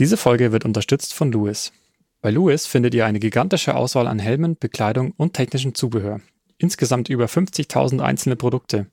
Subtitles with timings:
[0.00, 1.72] Diese Folge wird unterstützt von Lewis.
[2.22, 6.22] Bei Lewis findet ihr eine gigantische Auswahl an Helmen, Bekleidung und technischem Zubehör.
[6.56, 8.86] Insgesamt über 50.000 einzelne Produkte.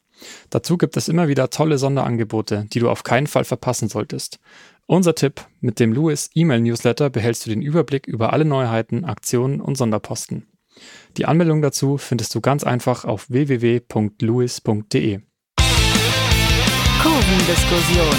[0.50, 4.42] Dazu gibt es immer wieder tolle Sonderangebote, die du auf keinen Fall verpassen solltest.
[4.86, 9.62] Unser Tipp, mit dem Lewis E-Mail Newsletter behältst du den Überblick über alle Neuheiten, Aktionen
[9.62, 10.46] und Sonderposten.
[11.16, 15.20] Die Anmeldung dazu findest du ganz einfach auf www.lewis.de.
[17.02, 18.16] Kurvendiskussion,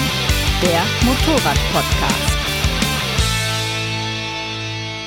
[0.63, 2.28] der Motorrad-Podcast.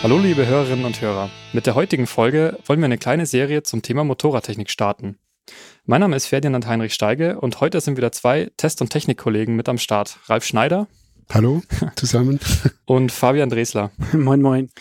[0.04, 1.30] Hallo liebe Hörerinnen und Hörer.
[1.54, 5.20] Mit der heutigen Folge wollen wir eine kleine Serie zum Thema Motorradtechnik starten.
[5.86, 9.70] Mein Name ist Ferdinand Heinrich Steige und heute sind wieder zwei Test- und Technikkollegen mit
[9.70, 10.18] am Start.
[10.26, 10.88] Ralf Schneider.
[11.32, 11.62] Hallo
[11.96, 12.40] zusammen.
[12.86, 13.92] und Fabian Dresler.
[14.14, 14.72] moin, moin.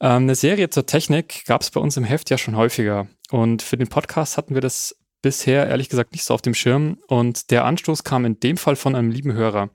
[0.00, 3.08] Ähm, eine Serie zur Technik gab es bei uns im Heft ja schon häufiger.
[3.32, 6.98] Und für den Podcast hatten wir das bisher ehrlich gesagt nicht so auf dem Schirm.
[7.08, 9.70] Und der Anstoß kam in dem Fall von einem lieben Hörer.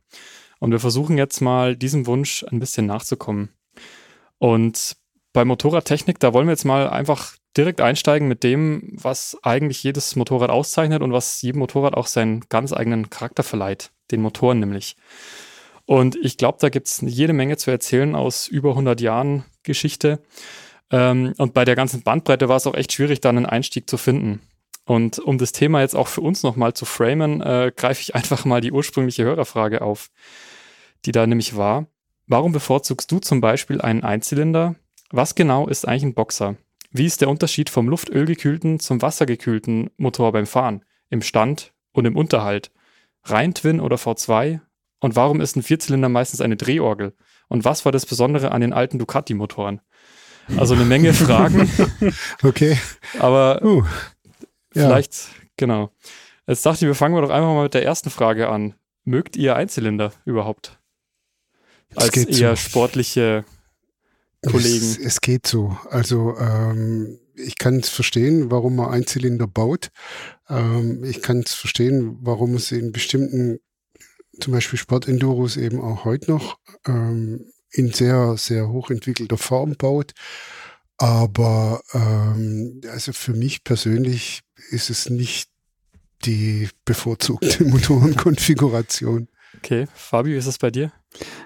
[0.60, 3.49] Und wir versuchen jetzt mal diesem Wunsch ein bisschen nachzukommen.
[4.40, 4.98] Und
[5.34, 10.16] bei Motorradtechnik, da wollen wir jetzt mal einfach direkt einsteigen mit dem, was eigentlich jedes
[10.16, 14.96] Motorrad auszeichnet und was jedem Motorrad auch seinen ganz eigenen Charakter verleiht, den Motoren nämlich.
[15.85, 20.21] Und ich glaube, da gibt es jede Menge zu erzählen aus über 100 Jahren Geschichte.
[20.91, 23.98] Ähm, und bei der ganzen Bandbreite war es auch echt schwierig, da einen Einstieg zu
[23.98, 24.41] finden.
[24.85, 28.46] Und um das Thema jetzt auch für uns nochmal zu framen, äh, greife ich einfach
[28.46, 30.10] mal die ursprüngliche Hörerfrage auf,
[31.05, 31.88] die da nämlich war.
[32.30, 34.76] Warum bevorzugst du zum Beispiel einen Einzylinder?
[35.12, 36.58] Was genau ist eigentlich ein Boxer?
[36.92, 42.18] Wie ist der Unterschied vom luftölgekühlten zum wassergekühlten Motor beim Fahren, im Stand und im
[42.18, 42.72] Unterhalt?
[43.24, 44.60] Rein Twin oder V2?
[45.00, 47.14] Und warum ist ein Vierzylinder meistens eine Drehorgel?
[47.48, 49.80] Und was war das Besondere an den alten Ducati-Motoren?
[50.58, 51.70] Also eine Menge Fragen.
[52.44, 52.78] okay.
[53.20, 53.86] Aber uh,
[54.72, 55.44] vielleicht, ja.
[55.55, 55.92] genau.
[56.46, 58.74] Jetzt dachte ich, wir fangen wir doch einfach mal mit der ersten Frage an.
[59.05, 60.78] Mögt ihr Einzylinder überhaupt?
[61.98, 62.70] Als eher so.
[62.70, 63.45] sportliche
[64.45, 64.85] Kollegen.
[64.85, 65.78] Es, es, geht so.
[65.90, 69.90] Also ähm, ich kann es verstehen, warum man Einzylinder baut.
[70.50, 73.59] Ähm, ich kann es verstehen, warum es in bestimmten,
[74.40, 80.13] zum Beispiel Sportenduros eben auch heute noch ähm, in sehr, sehr hochentwickelter Form baut.
[80.97, 85.50] Aber ähm, also für mich persönlich ist es nicht
[86.25, 89.28] die bevorzugte Motorenkonfiguration.
[89.57, 90.91] Okay, Fabi, wie ist das bei dir?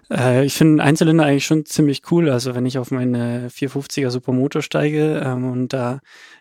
[0.10, 2.30] Äh, ich finde Einzylinder eigentlich schon ziemlich cool.
[2.30, 6.00] Also wenn ich auf meine 450er Supermoto steige ähm, und da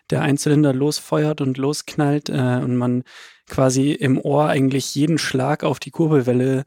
[0.09, 3.03] der Einzylinder losfeuert und losknallt äh, und man
[3.47, 6.63] quasi im Ohr eigentlich jeden Schlag auf die Kurbelwelle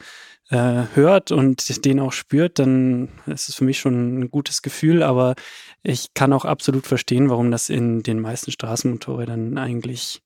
[0.51, 5.03] äh, hört und den auch spürt, dann ist es für mich schon ein gutes Gefühl.
[5.03, 5.35] Aber
[5.83, 10.23] ich kann auch absolut verstehen, warum das in den meisten Straßenmotorrädern eigentlich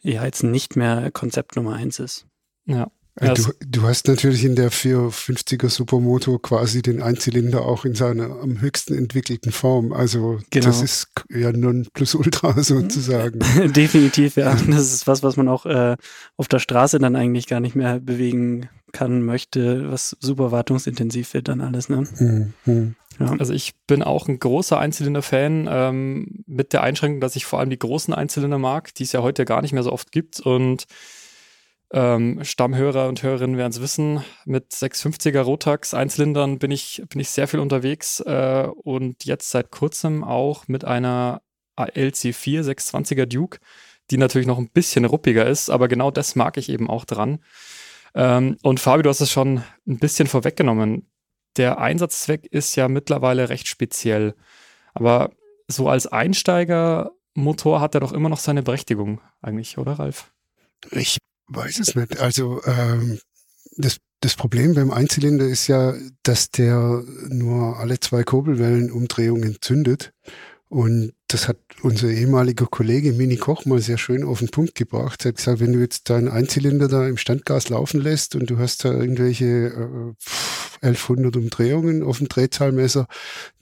[0.00, 2.26] ja jetzt nicht mehr Konzept Nummer eins ist.
[2.66, 2.90] Ja, ja,
[3.20, 8.60] du, du, hast natürlich in der 450er Supermoto quasi den Einzylinder auch in seiner am
[8.60, 9.92] höchsten entwickelten Form.
[9.92, 10.66] Also genau.
[10.66, 13.40] das ist ja non plus ultra sozusagen.
[13.72, 14.54] Definitiv, ja.
[14.54, 15.96] Das ist was, was man auch äh,
[16.36, 21.48] auf der Straße dann eigentlich gar nicht mehr bewegen kann, möchte, was super wartungsintensiv wird
[21.48, 21.88] dann alles.
[21.88, 22.06] Ne?
[22.64, 22.94] Mhm.
[23.18, 23.34] Ja.
[23.38, 27.70] Also ich bin auch ein großer Einzylinder-Fan ähm, mit der Einschränkung, dass ich vor allem
[27.70, 30.86] die großen Einzylinder mag, die es ja heute gar nicht mehr so oft gibt und
[31.90, 34.22] ähm, Stammhörer und Hörerinnen werden es wissen.
[34.44, 39.70] Mit 650er Rotax Einzylindern bin ich, bin ich sehr viel unterwegs äh, und jetzt seit
[39.70, 41.40] kurzem auch mit einer
[41.78, 43.58] LC4 620er Duke,
[44.10, 47.38] die natürlich noch ein bisschen ruppiger ist, aber genau das mag ich eben auch dran.
[48.14, 51.10] Ähm, und Fabi, du hast es schon ein bisschen vorweggenommen.
[51.56, 54.34] Der Einsatzzweck ist ja mittlerweile recht speziell.
[54.94, 55.30] Aber
[55.68, 60.32] so als Einsteigermotor hat er doch immer noch seine Berechtigung, eigentlich, oder Ralf?
[60.90, 62.18] Ich weiß es nicht.
[62.18, 63.18] Also ähm,
[63.76, 70.12] das, das Problem beim Einzylinder ist ja, dass der nur alle zwei Kurbelwellenumdrehungen zündet.
[70.68, 75.24] Und das hat unser ehemaliger Kollege Mini Koch mal sehr schön auf den Punkt gebracht.
[75.24, 78.58] Er hat gesagt, wenn du jetzt deinen Einzylinder da im Standgas laufen lässt und du
[78.58, 80.14] hast da irgendwelche äh,
[80.80, 83.06] 1100 Umdrehungen auf dem Drehzahlmesser,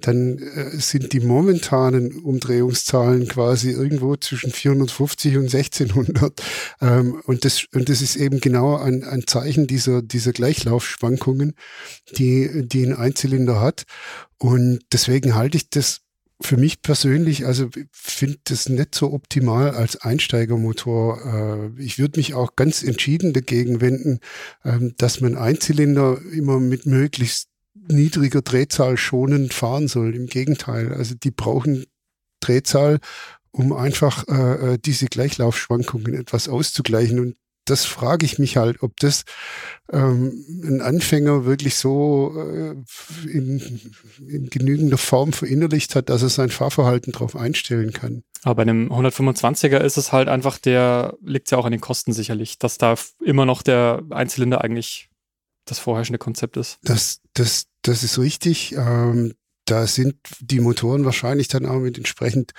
[0.00, 6.40] dann äh, sind die momentanen Umdrehungszahlen quasi irgendwo zwischen 450 und 1600.
[6.80, 11.54] Ähm, und, das, und das ist eben genau ein, ein Zeichen dieser, dieser Gleichlaufschwankungen,
[12.16, 13.86] die, die ein Einzylinder hat.
[14.38, 16.02] Und deswegen halte ich das
[16.40, 21.72] für mich persönlich, also finde das nicht so optimal als Einsteigermotor.
[21.76, 24.20] Äh, ich würde mich auch ganz entschieden dagegen wenden,
[24.64, 27.48] ähm, dass man Einzylinder immer mit möglichst
[27.88, 30.14] niedriger Drehzahl schonend fahren soll.
[30.14, 31.86] Im Gegenteil, also die brauchen
[32.40, 33.00] Drehzahl,
[33.50, 37.18] um einfach äh, äh, diese Gleichlaufschwankungen etwas auszugleichen.
[37.18, 37.36] Und
[37.66, 39.24] das frage ich mich halt, ob das
[39.92, 42.74] ähm, ein Anfänger wirklich so äh,
[43.30, 43.80] in,
[44.26, 48.22] in genügender Form verinnerlicht hat, dass er sein Fahrverhalten darauf einstellen kann.
[48.42, 52.12] Aber bei einem 125er ist es halt einfach der, liegt ja auch an den Kosten
[52.12, 55.10] sicherlich, dass da immer noch der Einzylinder eigentlich
[55.64, 56.78] das vorherrschende Konzept ist.
[56.82, 58.72] Das, das, das ist richtig.
[58.76, 59.34] Ähm,
[59.64, 62.52] da sind die Motoren wahrscheinlich dann auch mit entsprechend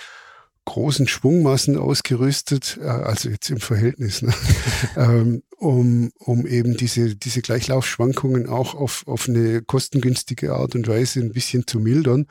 [0.68, 4.34] großen Schwungmassen ausgerüstet, äh, also jetzt im Verhältnis, ne?
[4.98, 11.22] ähm, um, um eben diese, diese Gleichlaufschwankungen auch auf, auf eine kostengünstige Art und Weise
[11.22, 12.28] ein bisschen zu mildern.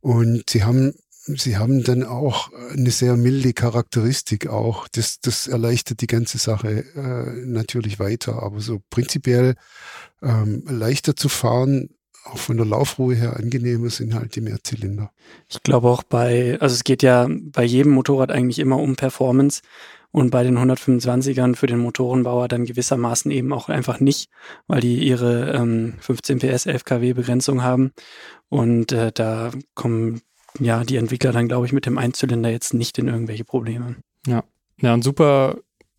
[0.00, 0.94] Und sie haben
[1.26, 4.88] Sie haben dann auch eine sehr milde Charakteristik auch.
[4.88, 8.42] Das, das erleichtert die ganze Sache äh, natürlich weiter.
[8.42, 9.54] Aber so prinzipiell
[10.22, 11.88] ähm, leichter zu fahren,
[12.24, 15.10] auch von der Laufruhe her angenehmer sind halt die Mehrzylinder.
[15.48, 19.60] Ich glaube auch bei, also es geht ja bei jedem Motorrad eigentlich immer um Performance
[20.10, 24.30] und bei den 125ern für den Motorenbauer dann gewissermaßen eben auch einfach nicht,
[24.66, 27.92] weil die ihre ähm, 15 PS 11 kW Begrenzung haben
[28.48, 30.22] und äh, da kommen
[30.58, 33.96] ja die Entwickler dann glaube ich mit dem Einzylinder jetzt nicht in irgendwelche Probleme.
[34.26, 34.44] Ja,
[34.80, 35.58] ja ein super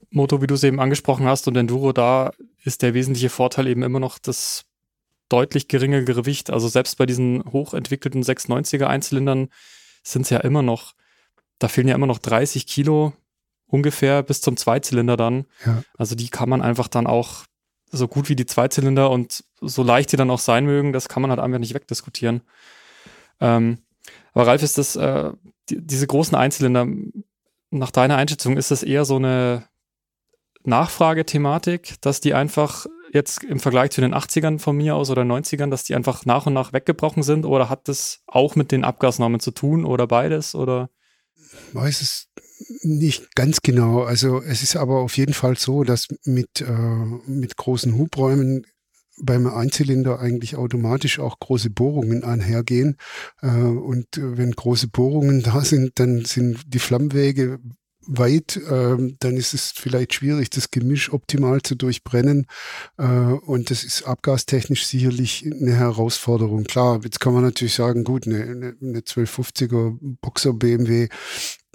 [0.10, 2.32] Motor, wie du es eben angesprochen hast und Enduro, da
[2.64, 4.64] ist der wesentliche Vorteil eben immer noch das
[5.30, 6.50] deutlich geringere Gewicht.
[6.50, 9.50] Also selbst bei diesen hochentwickelten 690er Einzylindern
[10.04, 10.94] sind es ja immer noch,
[11.60, 13.14] da fehlen ja immer noch 30 Kilo
[13.68, 15.46] ungefähr bis zum Zweizylinder dann.
[15.66, 15.84] Ja.
[15.98, 17.46] Also die kann man einfach dann auch
[17.92, 21.22] so gut wie die Zweizylinder und so leicht die dann auch sein mögen, das kann
[21.22, 22.42] man halt einfach nicht wegdiskutieren.
[23.40, 23.80] Ähm,
[24.34, 25.32] aber Ralf, ist das, äh,
[25.70, 26.88] die, diese großen Einzylinder,
[27.72, 29.68] nach deiner Einschätzung, ist das eher so eine
[30.64, 35.70] Nachfragethematik, dass die einfach jetzt im Vergleich zu den 80ern von mir aus oder 90ern,
[35.70, 37.46] dass die einfach nach und nach weggebrochen sind?
[37.46, 40.56] Oder hat das auch mit den Abgasnormen zu tun oder beides?
[40.56, 40.90] Oder?
[41.74, 42.28] Weiß es
[42.82, 44.04] nicht ganz genau.
[44.04, 46.72] Also es ist aber auf jeden Fall so, dass mit, äh,
[47.28, 48.66] mit großen Hubräumen
[49.22, 52.98] beim Einzylinder eigentlich automatisch auch große Bohrungen einhergehen.
[53.42, 57.60] Äh, und wenn große Bohrungen da sind, dann sind die Flammwege
[58.08, 62.48] weit, ähm, dann ist es vielleicht schwierig, das Gemisch optimal zu durchbrennen.
[62.98, 66.64] Äh, und das ist abgastechnisch sicherlich eine Herausforderung.
[66.64, 71.10] Klar, jetzt kann man natürlich sagen, gut, eine, eine, eine 1250er Boxer BMW,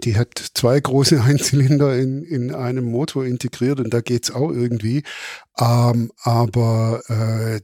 [0.05, 5.03] die hat zwei große Einzylinder in, in einem Motor integriert und da geht's auch irgendwie.
[5.59, 7.61] Ähm, aber äh,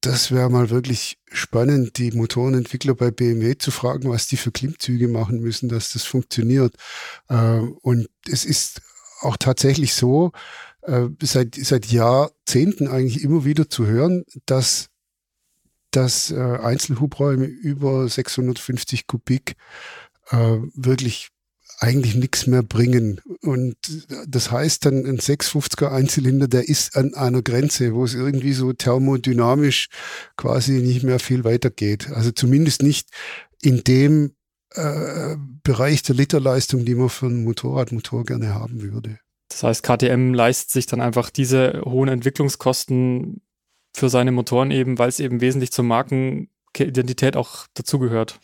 [0.00, 5.08] das wäre mal wirklich spannend, die Motorenentwickler bei BMW zu fragen, was die für Klimmzüge
[5.08, 6.74] machen müssen, dass das funktioniert.
[7.28, 8.82] Ähm, und es ist
[9.20, 10.32] auch tatsächlich so,
[10.82, 14.88] äh, seit, seit Jahrzehnten eigentlich immer wieder zu hören, dass,
[15.90, 19.56] dass äh, Einzelhubräume über 650 Kubik
[20.30, 21.30] äh, wirklich
[21.80, 23.20] eigentlich nichts mehr bringen.
[23.40, 23.76] Und
[24.26, 28.72] das heißt dann, ein 650er Einzylinder, der ist an einer Grenze, wo es irgendwie so
[28.72, 29.88] thermodynamisch
[30.36, 32.10] quasi nicht mehr viel weitergeht.
[32.10, 33.08] Also zumindest nicht
[33.62, 34.32] in dem
[34.74, 39.18] äh, Bereich der Literleistung, die man für einen Motorradmotor gerne haben würde.
[39.48, 43.40] Das heißt, KTM leistet sich dann einfach diese hohen Entwicklungskosten
[43.94, 48.40] für seine Motoren eben, weil es eben wesentlich zur Markenidentität auch dazugehört.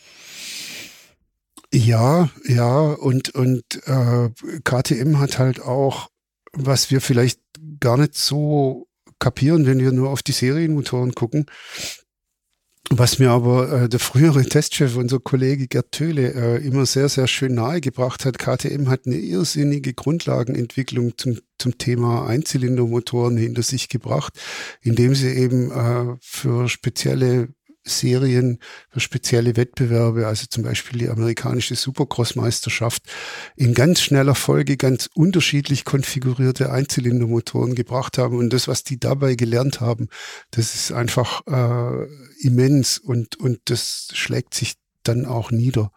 [1.75, 4.31] Ja, ja, und, und äh,
[4.63, 6.09] KTM hat halt auch,
[6.53, 7.41] was wir vielleicht
[7.81, 8.87] gar nicht so
[9.19, 11.47] kapieren, wenn wir nur auf die Serienmotoren gucken,
[12.91, 17.27] was mir aber äh, der frühere Testchef, unser Kollege Gerd Töhle, äh, immer sehr, sehr
[17.27, 24.39] schön nahegebracht hat, KTM hat eine irrsinnige Grundlagenentwicklung zum, zum Thema Einzylindermotoren hinter sich gebracht,
[24.81, 27.49] indem sie eben äh, für spezielle
[27.85, 28.59] Serien
[28.91, 33.03] für spezielle Wettbewerbe, also zum Beispiel die amerikanische Supercross-Meisterschaft,
[33.57, 38.39] in ganz schneller Folge ganz unterschiedlich konfigurierte Einzylindermotoren gebracht haben.
[38.39, 40.09] Und das, was die dabei gelernt haben,
[40.51, 42.07] das ist einfach äh,
[42.41, 45.93] immens und, und das schlägt sich dann auch nieder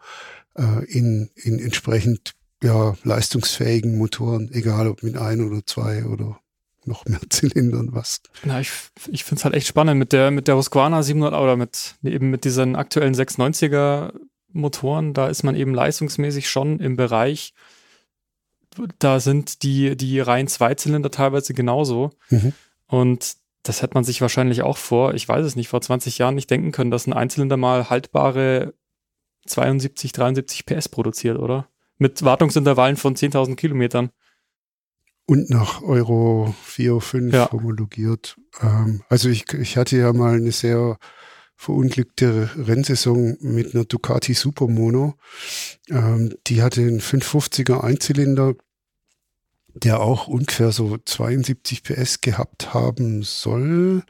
[0.56, 6.40] äh, in, in entsprechend ja, leistungsfähigen Motoren, egal ob mit ein oder zwei oder
[6.84, 8.22] noch mehr Zylindern was.
[8.44, 8.70] Na, ich,
[9.08, 12.30] ich finde es halt echt spannend mit der, mit der Husqvarna 700 oder mit, eben
[12.30, 14.12] mit diesen aktuellen 690er
[14.52, 17.52] Motoren, da ist man eben leistungsmäßig schon im Bereich,
[18.98, 22.10] da sind die, die reinen Zweizylinder teilweise genauso.
[22.30, 22.52] Mhm.
[22.86, 26.34] Und das hätte man sich wahrscheinlich auch vor, ich weiß es nicht, vor 20 Jahren
[26.34, 28.74] nicht denken können, dass ein Einzylinder mal haltbare
[29.46, 31.68] 72, 73 PS produziert, oder?
[31.98, 34.10] Mit Wartungsintervallen von 10.000 Kilometern
[35.28, 37.52] und nach Euro 4, 5 ja.
[37.52, 38.36] homologiert.
[38.62, 40.98] Ähm, also ich, ich hatte ja mal eine sehr
[41.54, 45.16] verunglückte Rennsaison mit einer Ducati Supermono.
[45.90, 48.54] Ähm, die hatte einen 550er Einzylinder
[49.74, 54.02] der auch ungefähr so 72 PS gehabt haben soll.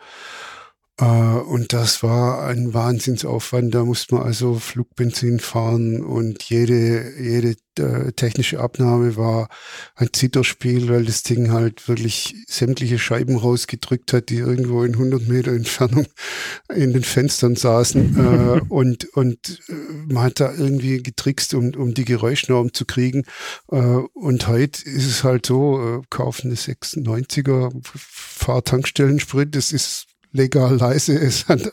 [0.98, 3.74] Äh, und das war ein Wahnsinnsaufwand.
[3.74, 9.48] Da musste man also Flugbenzin fahren und jede, jede äh, technische Abnahme war
[9.94, 15.28] ein Zitterspiel, weil das Ding halt wirklich sämtliche Scheiben rausgedrückt hat, die irgendwo in 100
[15.28, 16.06] Meter Entfernung
[16.74, 18.18] in den Fenstern saßen.
[18.18, 19.62] äh, und und
[20.08, 23.24] man hat da irgendwie getrickst, um, um die Geräuschnorm zu kriegen.
[23.70, 30.76] Äh, und heute ist es halt so, kaufen eine 96er, fahr Tankstellensprit, das ist legal
[30.76, 31.70] leise ist an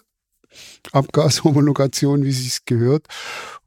[0.91, 3.07] Abgashomologation, wie sie es gehört.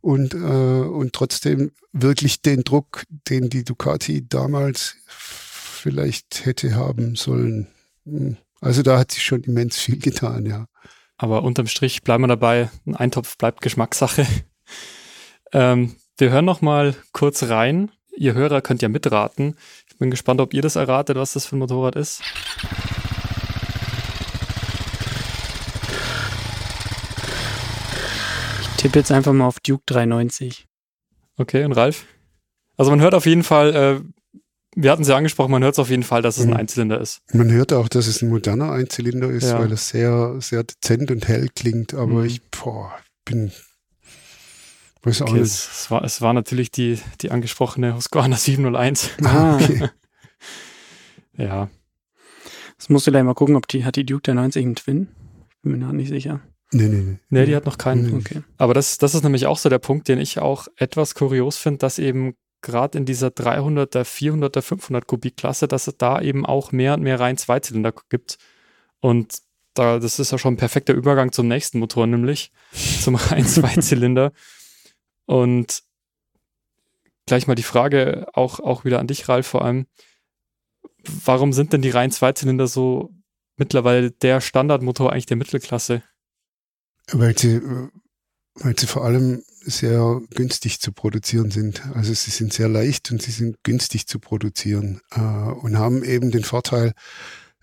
[0.00, 7.68] Und, äh, und trotzdem wirklich den Druck, den die Ducati damals vielleicht hätte haben sollen.
[8.04, 8.36] Hm.
[8.60, 10.66] Also da hat sich schon immens viel getan, ja.
[11.16, 12.70] Aber unterm Strich bleiben wir dabei.
[12.86, 14.26] Ein Eintopf bleibt Geschmackssache.
[15.52, 17.90] ähm, wir hören noch mal kurz rein.
[18.16, 19.56] Ihr Hörer könnt ja mitraten.
[19.88, 22.22] Ich bin gespannt, ob ihr das erratet, was das für ein Motorrad ist.
[28.78, 30.66] Tippe jetzt einfach mal auf Duke 390.
[31.36, 32.06] Okay, und Ralf?
[32.76, 34.40] Also man hört auf jeden Fall, äh,
[34.74, 36.56] wir hatten es ja angesprochen, man hört es auf jeden Fall, dass es ein mhm.
[36.56, 37.20] Einzylinder ist.
[37.32, 39.58] Man hört auch, dass es ein moderner Einzylinder ist, ja.
[39.58, 42.24] weil es sehr, sehr dezent und hell klingt, aber mhm.
[42.24, 42.92] ich boah,
[43.24, 43.52] bin
[45.02, 45.42] weiß auch okay, nicht.
[45.42, 49.10] Es, es, war, es war natürlich die, die angesprochene Husqvarna 701.
[49.24, 49.88] Ah, okay.
[51.36, 51.68] ja.
[52.76, 55.08] Das musst du gleich mal gucken, ob die, hat die Duke 390 einen Twin?
[55.50, 56.40] Ich bin mir noch nicht sicher.
[56.72, 57.18] Nee, nee, nee.
[57.30, 58.14] Nee, die hat noch keinen.
[58.14, 58.42] Okay.
[58.58, 61.78] Aber das, das ist nämlich auch so der Punkt, den ich auch etwas kurios finde,
[61.78, 66.94] dass eben gerade in dieser 300er, 400er, 500 Kubik-Klasse, dass es da eben auch mehr
[66.94, 68.38] und mehr rein Zweizylinder gibt.
[69.00, 69.38] Und
[69.74, 72.52] da, das ist ja schon ein perfekter Übergang zum nächsten Motor, nämlich
[73.00, 74.32] zum rein Zweizylinder.
[75.24, 75.82] Und
[77.26, 79.86] gleich mal die Frage auch, auch wieder an dich, Ralf, vor allem.
[81.24, 83.14] Warum sind denn die rein Zweizylinder so
[83.56, 86.02] mittlerweile der Standardmotor eigentlich der Mittelklasse?
[87.12, 87.60] Weil sie,
[88.54, 91.82] weil sie vor allem sehr günstig zu produzieren sind.
[91.94, 96.30] Also sie sind sehr leicht und sie sind günstig zu produzieren äh, und haben eben
[96.30, 96.92] den Vorteil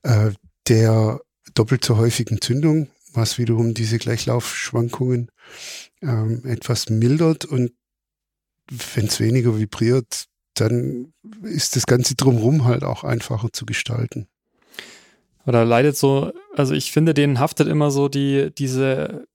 [0.03, 0.31] äh,
[0.67, 1.19] der
[1.53, 5.29] doppelt so häufigen Zündung, was wiederum diese Gleichlaufschwankungen
[6.01, 7.71] ähm, etwas mildert und
[8.69, 10.25] wenn es weniger vibriert,
[10.55, 14.27] dann ist das Ganze drumherum halt auch einfacher zu gestalten.
[15.45, 19.27] Oder leidet so, also ich finde, denen haftet immer so die, diese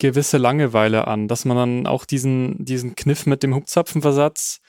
[0.00, 4.60] gewisse Langeweile an, dass man dann auch diesen, diesen Kniff mit dem Hubzapfenversatz,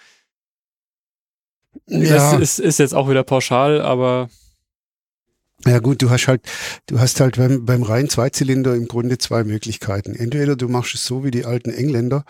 [1.87, 2.09] ja.
[2.09, 4.29] das ist, ist jetzt auch wieder pauschal, aber
[5.65, 6.41] ja gut, du hast halt,
[6.87, 10.15] du hast halt beim, beim reinen Zweizylinder im Grunde zwei Möglichkeiten.
[10.15, 12.25] Entweder du machst es so wie die alten Engländer,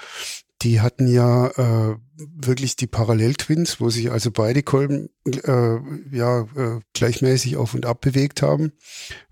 [0.61, 5.77] die hatten ja äh, wirklich die Paralleltwins, wo sich also beide Kolben äh,
[6.15, 8.71] ja äh, gleichmäßig auf und ab bewegt haben,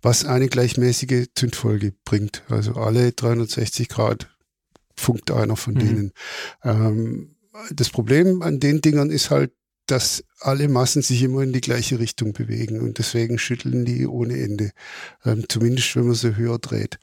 [0.02, 2.44] was eine gleichmäßige Zündfolge bringt.
[2.50, 4.36] Also alle 360 Grad
[4.96, 5.80] funkt einer von mhm.
[5.80, 6.12] denen.
[6.64, 7.36] Ähm,
[7.72, 9.52] das Problem an den Dingern ist halt,
[9.86, 14.40] dass alle Massen sich immer in die gleiche Richtung bewegen und deswegen schütteln die ohne
[14.40, 14.72] Ende.
[15.26, 17.00] Ähm, zumindest wenn man sie höher dreht.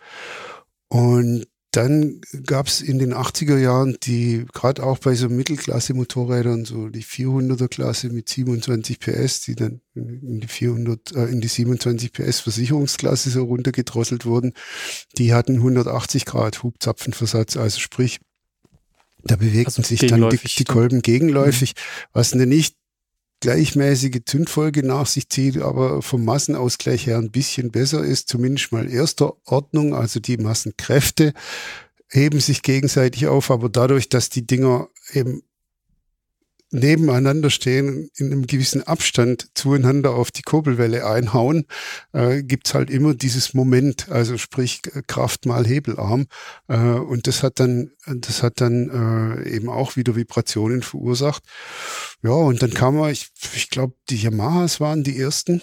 [0.88, 6.88] Und dann gab es in den 80er Jahren die, gerade auch bei so Mittelklasse-Motorrädern, so
[6.88, 12.12] die 400er Klasse mit 27 PS, die dann in die 400, äh, in die 27
[12.12, 14.54] PS Versicherungsklasse so runtergedrosselt wurden.
[15.18, 18.20] Die hatten 180 Grad Hubzapfenversatz, also sprich,
[19.24, 22.08] da bewegten also sich dann die, die Kolben gegenläufig, mhm.
[22.14, 22.74] was nicht
[23.46, 28.90] gleichmäßige Zündfolge nach sich zieht, aber vom Massenausgleich her ein bisschen besser ist, zumindest mal
[28.90, 31.32] erster Ordnung, also die Massenkräfte
[32.10, 35.42] heben sich gegenseitig auf, aber dadurch, dass die Dinger eben
[36.72, 41.66] nebeneinander stehen, in einem gewissen Abstand zueinander auf die Kurbelwelle einhauen,
[42.12, 46.26] äh, gibt's halt immer dieses Moment, also sprich Kraft mal Hebelarm.
[46.66, 48.90] Äh, und das hat dann, das hat dann
[49.44, 51.44] äh, eben auch wieder Vibrationen verursacht.
[52.22, 55.62] Ja, und dann kam er, ich, ich glaube, die Yamahas waren die ersten.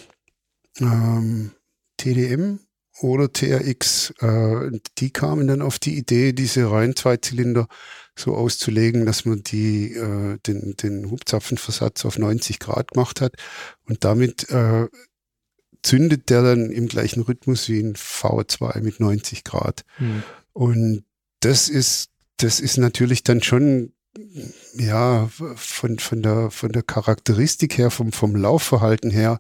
[0.79, 1.51] Ähm,
[1.97, 2.59] TDM
[3.01, 7.67] oder TRX, äh, die kamen dann auf die Idee, diese rein Zweizylinder
[8.17, 13.35] so auszulegen, dass man die, äh, den, den Hubzapfenversatz auf 90 Grad gemacht hat
[13.87, 14.87] und damit äh,
[15.81, 19.83] zündet der dann im gleichen Rhythmus wie ein V2 mit 90 Grad.
[19.99, 20.23] Mhm.
[20.53, 21.03] Und
[21.39, 23.93] das ist, das ist natürlich dann schon
[24.75, 29.39] ja, von, von, der, von der Charakteristik her, vom, vom Laufverhalten her,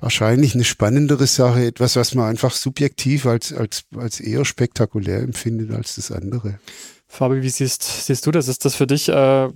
[0.00, 5.72] wahrscheinlich eine spannendere Sache, etwas, was man einfach subjektiv als, als, als eher spektakulär empfindet
[5.72, 6.58] als das andere.
[7.06, 8.48] Fabi, wie siehst, siehst du das?
[8.48, 9.48] Ist das für dich, äh,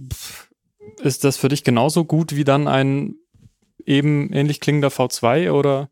[1.02, 3.16] ist das für dich genauso gut wie dann ein
[3.84, 5.90] eben ähnlich klingender V2 oder?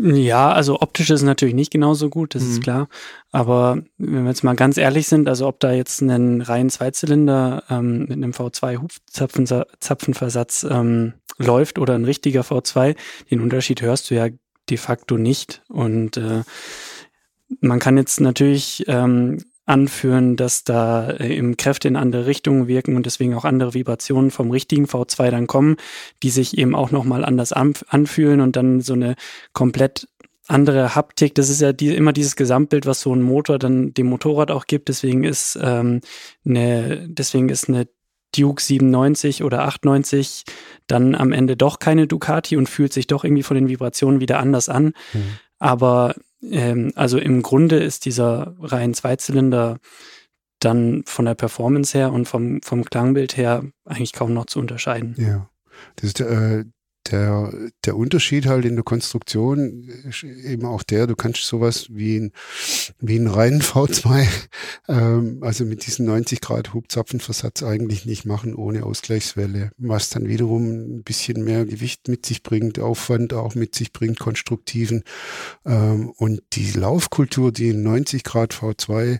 [0.00, 2.50] Ja, also optisch ist es natürlich nicht genauso gut, das mhm.
[2.50, 2.88] ist klar.
[3.32, 7.64] Aber wenn wir jetzt mal ganz ehrlich sind, also ob da jetzt ein rein Zweizylinder
[7.68, 12.94] ähm, mit einem V2-Hubzapfenversatz ähm, läuft oder ein richtiger V2,
[13.30, 14.28] den Unterschied hörst du ja
[14.70, 15.62] de facto nicht.
[15.68, 16.44] Und äh,
[17.60, 22.96] man kann jetzt natürlich ähm, anführen, dass da äh, im Kräfte in andere Richtungen wirken
[22.96, 25.76] und deswegen auch andere Vibrationen vom richtigen V2 dann kommen,
[26.22, 29.14] die sich eben auch nochmal anders anfühlen und dann so eine
[29.52, 30.08] komplett
[30.46, 31.34] andere Haptik.
[31.34, 34.66] Das ist ja die, immer dieses Gesamtbild, was so ein Motor dann dem Motorrad auch
[34.66, 34.88] gibt.
[34.88, 36.00] Deswegen ist ähm,
[36.46, 37.88] eine, deswegen ist eine
[38.34, 40.44] Duke 97 oder 98
[40.86, 44.38] dann am Ende doch keine Ducati und fühlt sich doch irgendwie von den Vibrationen wieder
[44.38, 44.94] anders an.
[45.12, 45.38] Mhm.
[45.58, 49.78] Aber ähm, also im Grunde ist dieser rein Zweizylinder
[50.60, 55.14] dann von der Performance her und vom, vom Klangbild her eigentlich kaum noch zu unterscheiden.
[55.16, 55.48] Ja.
[55.96, 56.64] Das äh,
[57.10, 57.52] der,
[57.84, 62.32] der Unterschied halt in der Konstruktion ist eben auch der, du kannst sowas wie ein,
[63.00, 64.26] wie ein reinen V2,
[64.88, 70.98] ähm, also mit diesem 90 Grad Hubzapfenversatz eigentlich nicht machen ohne Ausgleichswelle, was dann wiederum
[70.98, 75.02] ein bisschen mehr Gewicht mit sich bringt, Aufwand auch mit sich bringt, konstruktiven.
[75.64, 79.18] Ähm, und die Laufkultur, die in 90 Grad V2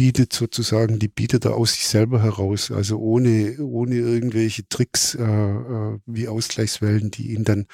[0.00, 5.22] bietet sozusagen, die bietet er aus sich selber heraus, also ohne, ohne irgendwelche Tricks äh,
[5.22, 7.66] äh, wie Ausgleichswellen, die ihn dann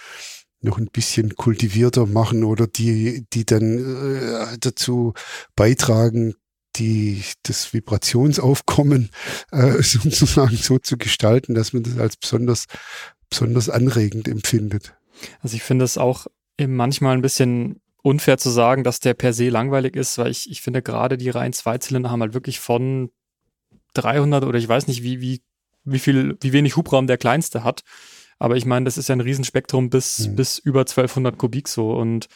[0.61, 5.14] noch ein bisschen kultivierter machen oder die, die dann äh, dazu
[5.54, 6.35] beitragen,
[6.75, 9.11] die, das Vibrationsaufkommen
[9.52, 12.64] äh, sozusagen so zu gestalten, dass man das als besonders,
[13.30, 14.97] besonders anregend empfindet.
[15.42, 16.26] Also ich finde es auch
[16.59, 20.62] manchmal ein bisschen unfair zu sagen, dass der per se langweilig ist, weil ich, ich
[20.62, 23.10] finde gerade die reinen Zweizylinder haben halt wirklich von
[23.94, 25.42] 300 oder ich weiß nicht, wie, wie,
[25.82, 27.82] wie viel, wie wenig Hubraum der kleinste hat.
[28.38, 30.36] Aber ich meine, das ist ja ein Riesenspektrum bis, mhm.
[30.36, 31.96] bis über 1200 Kubik so.
[31.96, 32.28] Und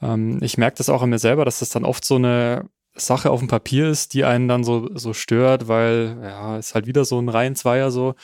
[0.00, 3.30] ähm, ich merke das auch an mir selber, dass das dann oft so eine Sache
[3.30, 7.04] auf dem Papier ist, die einen dann so, so stört, weil, ja, ist halt wieder
[7.04, 8.14] so ein Reihenzweier so.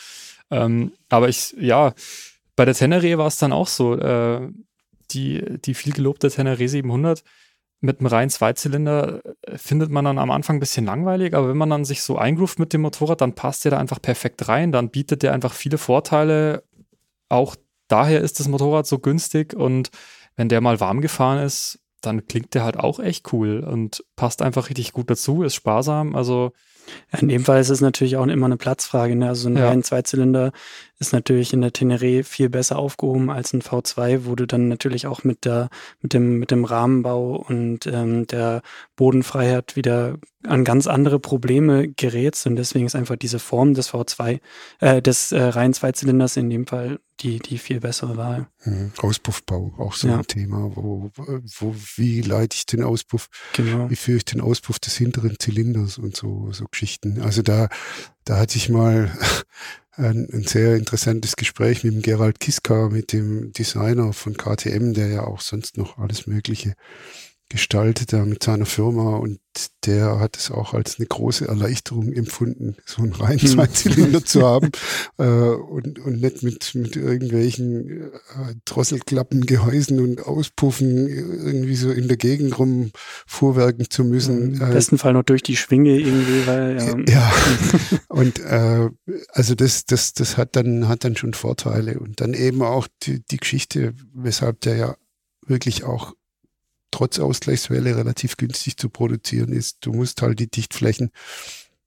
[0.52, 1.94] Ähm, aber ich, ja,
[2.54, 3.98] bei der Tenere war es dann auch so.
[3.98, 4.50] Äh,
[5.12, 7.22] die, die viel gelobte Tenere 700
[7.80, 11.56] mit einem reinen Zweizylinder äh, findet man dann am Anfang ein bisschen langweilig, aber wenn
[11.56, 14.72] man dann sich so eingroovt mit dem Motorrad, dann passt der da einfach perfekt rein,
[14.72, 16.64] dann bietet der einfach viele Vorteile.
[17.28, 17.56] Auch
[17.88, 19.90] daher ist das Motorrad so günstig und
[20.36, 24.42] wenn der mal warm gefahren ist, dann klingt der halt auch echt cool und passt
[24.42, 26.14] einfach richtig gut dazu, ist sparsam.
[26.14, 26.52] Also
[27.18, 29.16] in dem Fall ist es natürlich auch immer eine Platzfrage.
[29.16, 29.28] Ne?
[29.28, 29.80] Also ein ja.
[29.82, 30.52] Zweizylinder
[30.98, 35.06] ist natürlich in der Teneré viel besser aufgehoben als ein V2, wo du dann natürlich
[35.06, 35.68] auch mit der,
[36.00, 38.62] mit dem, mit dem Rahmenbau und ähm, der
[38.96, 42.46] Bodenfreiheit wieder an ganz andere Probleme gerätst.
[42.46, 44.40] Und deswegen ist einfach diese Form des V2,
[44.80, 48.48] äh, des äh, rein Zweizylinders in dem Fall die, die viel bessere Wahl.
[48.64, 48.92] Mhm.
[48.98, 50.18] Auspuffbau, auch so ja.
[50.18, 50.70] ein Thema.
[50.74, 53.28] Wo, wo, wie leite ich den Auspuff?
[53.54, 53.88] Genau.
[53.90, 57.20] Wie führe ich den Auspuff des hinteren Zylinders und so, so Geschichten.
[57.22, 57.68] Also da,
[58.26, 59.10] da hatte ich mal
[59.92, 65.08] ein, ein sehr interessantes Gespräch mit dem Gerald Kiska, mit dem Designer von KTM, der
[65.08, 66.74] ja auch sonst noch alles Mögliche
[67.48, 69.38] gestaltet er mit seiner Firma und
[69.86, 73.48] der hat es auch als eine große Erleichterung empfunden, so einen reinen hm.
[73.48, 74.70] Zweizylinder zu haben
[75.18, 82.08] äh, und, und nicht mit, mit irgendwelchen äh, Drosselklappen, Gehäusen und Auspuffen irgendwie so in
[82.08, 82.90] der Gegend rum
[83.26, 84.56] fuhrwerken zu müssen.
[84.56, 87.14] Im äh, besten Fall noch durch die Schwinge irgendwie, weil ja.
[87.14, 87.32] ja.
[88.08, 88.90] und äh,
[89.30, 93.24] also das, das, das hat dann, hat dann schon Vorteile und dann eben auch die,
[93.24, 94.96] die Geschichte, weshalb der ja
[95.46, 96.14] wirklich auch
[96.90, 99.78] trotz Ausgleichswelle relativ günstig zu produzieren ist.
[99.80, 101.10] Du musst halt die Dichtflächen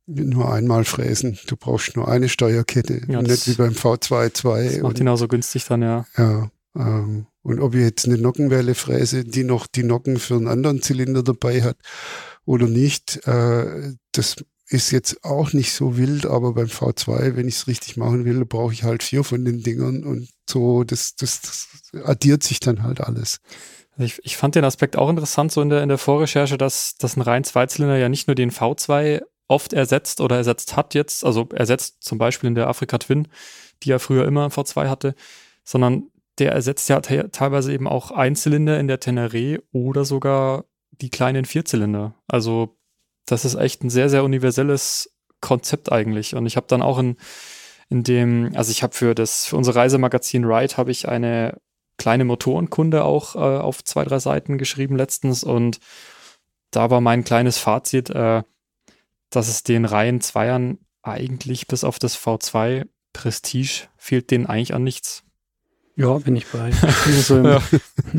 [0.06, 1.38] nur einmal fräsen.
[1.48, 4.74] Du brauchst nur eine Steuerkette, ja, nicht wie beim V22.
[4.74, 6.06] Das macht genauso günstig dann, ja.
[6.18, 6.52] Ja.
[6.76, 10.82] Ähm, und ob ich jetzt eine Nockenwelle fräse, die noch die Nocken für einen anderen
[10.82, 11.78] Zylinder dabei hat
[12.46, 17.56] oder nicht, äh, das ist jetzt auch nicht so wild, aber beim V2, wenn ich
[17.56, 21.42] es richtig machen will, brauche ich halt vier von den Dingern und so, das, das,
[21.42, 21.68] das
[22.04, 23.40] addiert sich dann halt alles.
[24.00, 27.18] Ich, ich fand den Aspekt auch interessant, so in der, in der Vorrecherche, dass, dass
[27.18, 31.50] ein rein Zweizylinder ja nicht nur den V2 oft ersetzt oder ersetzt hat jetzt, also
[31.54, 33.28] ersetzt zum Beispiel in der Afrika Twin,
[33.84, 35.16] die ja früher immer V2 hatte,
[35.64, 36.04] sondern
[36.38, 42.16] der ersetzt ja teilweise eben auch Einzylinder in der Teneré oder sogar die kleinen Vierzylinder.
[42.28, 42.78] Also
[43.26, 46.36] das ist echt ein sehr, sehr universelles Konzept eigentlich.
[46.36, 47.18] Und ich habe dann auch in,
[47.90, 51.60] in dem, also ich habe für das, für unser Reisemagazin Ride habe ich eine
[52.00, 55.80] kleine Motorenkunde auch äh, auf zwei, drei Seiten geschrieben letztens und
[56.72, 58.42] da war mein kleines Fazit, äh,
[59.30, 64.84] dass es den Reihen Zweiern eigentlich bis auf das V2 Prestige fehlt denen eigentlich an
[64.84, 65.24] nichts.
[66.00, 66.72] Ja, bin ich bei.
[67.22, 67.62] so ja.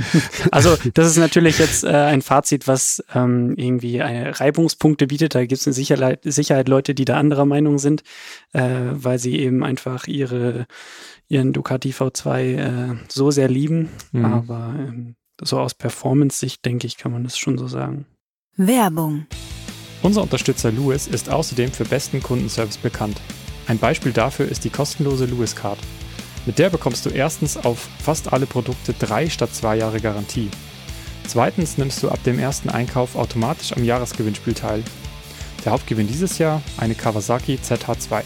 [0.51, 5.35] also das ist natürlich jetzt äh, ein Fazit, was ähm, irgendwie eine Reibungspunkte bietet.
[5.35, 8.03] Da gibt es eine Sicherheit, Sicherheit Leute, die da anderer Meinung sind,
[8.53, 10.66] äh, weil sie eben einfach ihre
[11.29, 13.88] ihren Ducati V2 äh, so sehr lieben.
[14.12, 14.25] Mhm.
[14.27, 18.05] Aber ähm, so aus Performance-Sicht, denke ich, kann man das schon so sagen.
[18.57, 19.27] Werbung.
[20.03, 23.23] Unser Unterstützer Lewis ist außerdem für besten Kundenservice bekannt.
[23.69, 25.79] Ein Beispiel dafür ist die kostenlose Lewis Card.
[26.46, 30.48] Mit der bekommst du erstens auf fast alle Produkte drei statt zwei Jahre Garantie.
[31.26, 34.83] Zweitens nimmst du ab dem ersten Einkauf automatisch am Jahresgewinnspiel teil.
[35.64, 38.22] Der Hauptgewinn dieses Jahr eine Kawasaki ZH2.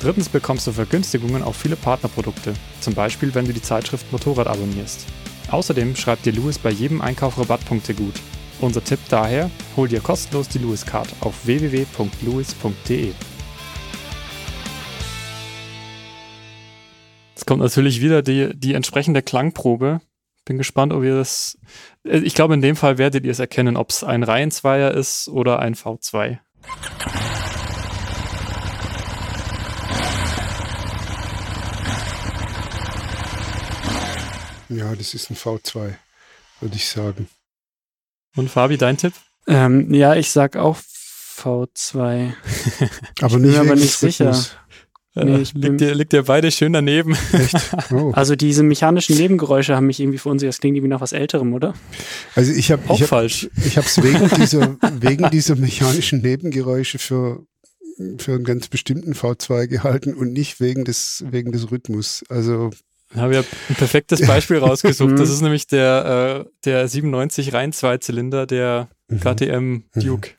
[0.00, 5.06] Drittens bekommst du Vergünstigungen auf viele Partnerprodukte, zum Beispiel wenn du die Zeitschrift Motorrad abonnierst.
[5.50, 8.14] Außerdem schreibt dir Lewis bei jedem Einkauf Rabattpunkte gut.
[8.60, 13.12] Unser Tipp daher, hol dir kostenlos die Lewis Card auf www.lewis.de.
[17.50, 20.00] kommt natürlich wieder die, die entsprechende Klangprobe.
[20.44, 21.58] Bin gespannt, ob ihr das.
[22.04, 25.26] Äh, ich glaube, in dem Fall werdet ihr es erkennen, ob es ein Reihenzweier ist
[25.26, 26.38] oder ein V2.
[34.68, 35.96] Ja, das ist ein V2,
[36.60, 37.28] würde ich sagen.
[38.36, 39.14] Und Fabi, dein Tipp?
[39.48, 40.78] Ähm, ja, ich sag auch
[41.36, 42.32] V2.
[43.22, 44.40] aber nicht, aber nicht sicher.
[45.14, 47.16] Nee, ich liegt, ihr, liegt ihr beide schön daneben.
[47.32, 47.56] Echt?
[47.92, 48.12] Oh.
[48.12, 50.54] Also diese mechanischen Nebengeräusche haben mich irgendwie verunsichert.
[50.54, 51.74] Das klingt irgendwie nach was Älterem, oder?
[52.36, 53.50] Also ich habe auch ich hab, falsch.
[53.64, 57.44] Ich habe es wegen dieser wegen dieser mechanischen Nebengeräusche für
[58.18, 62.22] für einen ganz bestimmten V2 gehalten und nicht wegen des wegen des Rhythmus.
[62.28, 62.70] Also
[63.16, 65.18] habe ja ein perfektes Beispiel rausgesucht.
[65.18, 68.88] Das ist nämlich der äh, der 97 rein Zweizylinder der
[69.20, 69.84] KTM mhm.
[69.96, 70.30] Duke.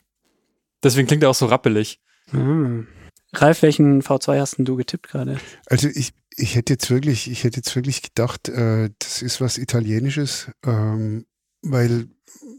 [0.82, 2.00] Deswegen klingt er auch so rappelig.
[2.30, 2.86] Mhm.
[3.34, 5.38] Ralf, welchen V2 hast du getippt gerade?
[5.66, 9.58] Also ich, ich hätte jetzt wirklich, ich hätte jetzt wirklich gedacht, äh, das ist was
[9.58, 11.26] Italienisches, ähm,
[11.62, 12.08] weil,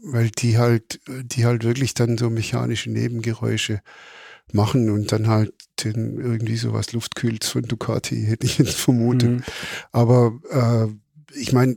[0.04, 3.80] weil die halt, die halt wirklich dann so mechanische Nebengeräusche
[4.52, 9.30] machen und dann halt den, irgendwie sowas Luftkühls von Ducati, hätte ich jetzt vermutet.
[9.30, 9.42] Mhm.
[9.92, 11.76] Aber äh, ich meine,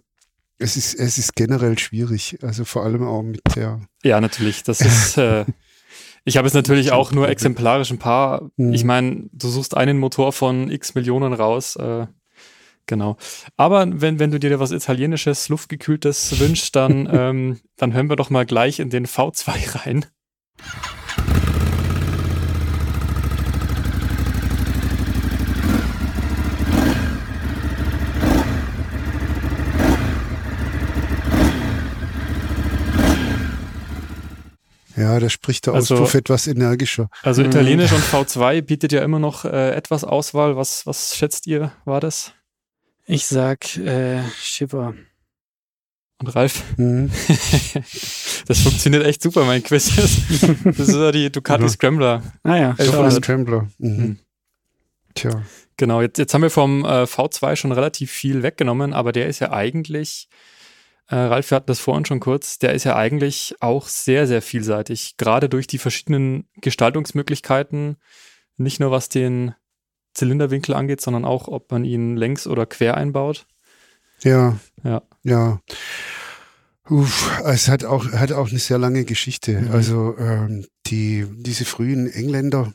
[0.59, 3.81] es ist, es ist generell schwierig, also vor allem auch mit der.
[4.03, 4.63] Ja, natürlich.
[4.63, 5.45] Das ist äh,
[6.27, 8.51] Ich habe es natürlich auch nur exemplarisch ein paar.
[8.57, 8.73] Mhm.
[8.73, 11.77] Ich meine, du suchst einen Motor von x Millionen raus.
[11.77, 12.07] Äh,
[12.85, 13.15] genau.
[13.55, 18.29] Aber wenn, wenn du dir was Italienisches, Luftgekühltes wünschst, dann, ähm, dann hören wir doch
[18.29, 20.05] mal gleich in den V2 rein.
[34.97, 37.09] Ja, da spricht der also, Auspuff etwas energischer.
[37.21, 40.55] Also Italienisch und V2 bietet ja immer noch äh, etwas Auswahl.
[40.57, 42.33] Was, was schätzt ihr, war das?
[43.05, 44.95] Ich sag äh, Schipper.
[46.19, 46.63] Und Ralf?
[46.77, 47.11] Mhm.
[48.47, 49.95] das funktioniert echt super, mein Quiz.
[49.95, 51.69] Das ist ja die Ducati ja.
[51.69, 52.23] Scrambler.
[52.41, 53.67] Ah ja, Ducati Scrambler.
[53.77, 53.89] Mhm.
[53.89, 54.19] mhm.
[55.13, 55.43] Tja.
[55.77, 59.39] Genau, jetzt, jetzt haben wir vom äh, V2 schon relativ viel weggenommen, aber der ist
[59.39, 60.27] ja eigentlich
[61.09, 64.41] äh, Ralf, wir hatten das vorhin schon kurz, der ist ja eigentlich auch sehr, sehr
[64.41, 67.97] vielseitig, gerade durch die verschiedenen Gestaltungsmöglichkeiten,
[68.57, 69.53] nicht nur was den
[70.13, 73.45] Zylinderwinkel angeht, sondern auch, ob man ihn längs oder quer einbaut.
[74.23, 74.57] Ja.
[74.83, 75.03] Ja.
[75.23, 75.61] Ja.
[76.89, 79.61] Uff, es hat auch, hat auch eine sehr lange Geschichte.
[79.61, 79.71] Mhm.
[79.71, 82.73] Also ähm, die, diese frühen Engländer,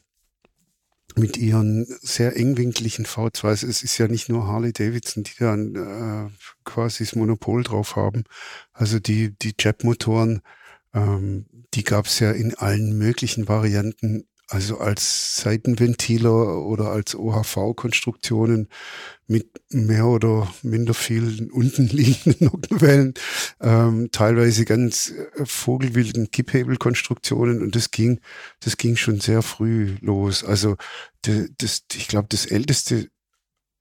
[1.17, 3.67] mit ihren sehr engwinkligen V2s.
[3.67, 6.31] Es ist ja nicht nur Harley Davidson, die dann äh,
[6.65, 8.25] quasi das Monopol drauf haben.
[8.73, 10.41] Also die, die Jet-Motoren,
[10.95, 18.69] ähm, die gab es ja in allen möglichen Varianten also als Seitenventiler oder als OHV-Konstruktionen
[19.27, 23.15] mit mehr oder minder vielen unten liegenden Nockenwellen,
[23.61, 28.21] ähm, teilweise ganz äh, vogelwilden Kipphebelkonstruktionen und das ging,
[28.61, 30.45] das ging schon sehr früh los.
[30.45, 30.77] Also
[31.25, 33.09] de, das, ich glaube, das älteste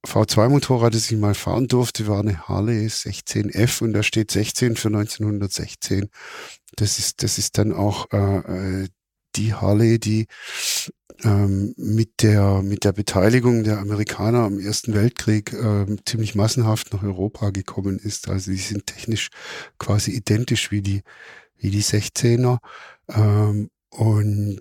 [0.07, 4.88] V2-Motorrad, das ich mal fahren durfte, war eine Harley 16F und da steht 16 für
[4.88, 6.10] 1916.
[6.77, 8.88] Das ist, das ist dann auch äh, äh
[9.36, 10.28] die Harley, die
[11.24, 17.04] ähm, mit der mit der Beteiligung der Amerikaner am Ersten Weltkrieg ähm, ziemlich massenhaft nach
[17.04, 18.30] Europa gekommen ist.
[18.30, 19.30] Also die sind technisch
[19.78, 21.02] quasi identisch wie die
[21.58, 22.58] wie die 16er
[23.10, 24.60] ähm, und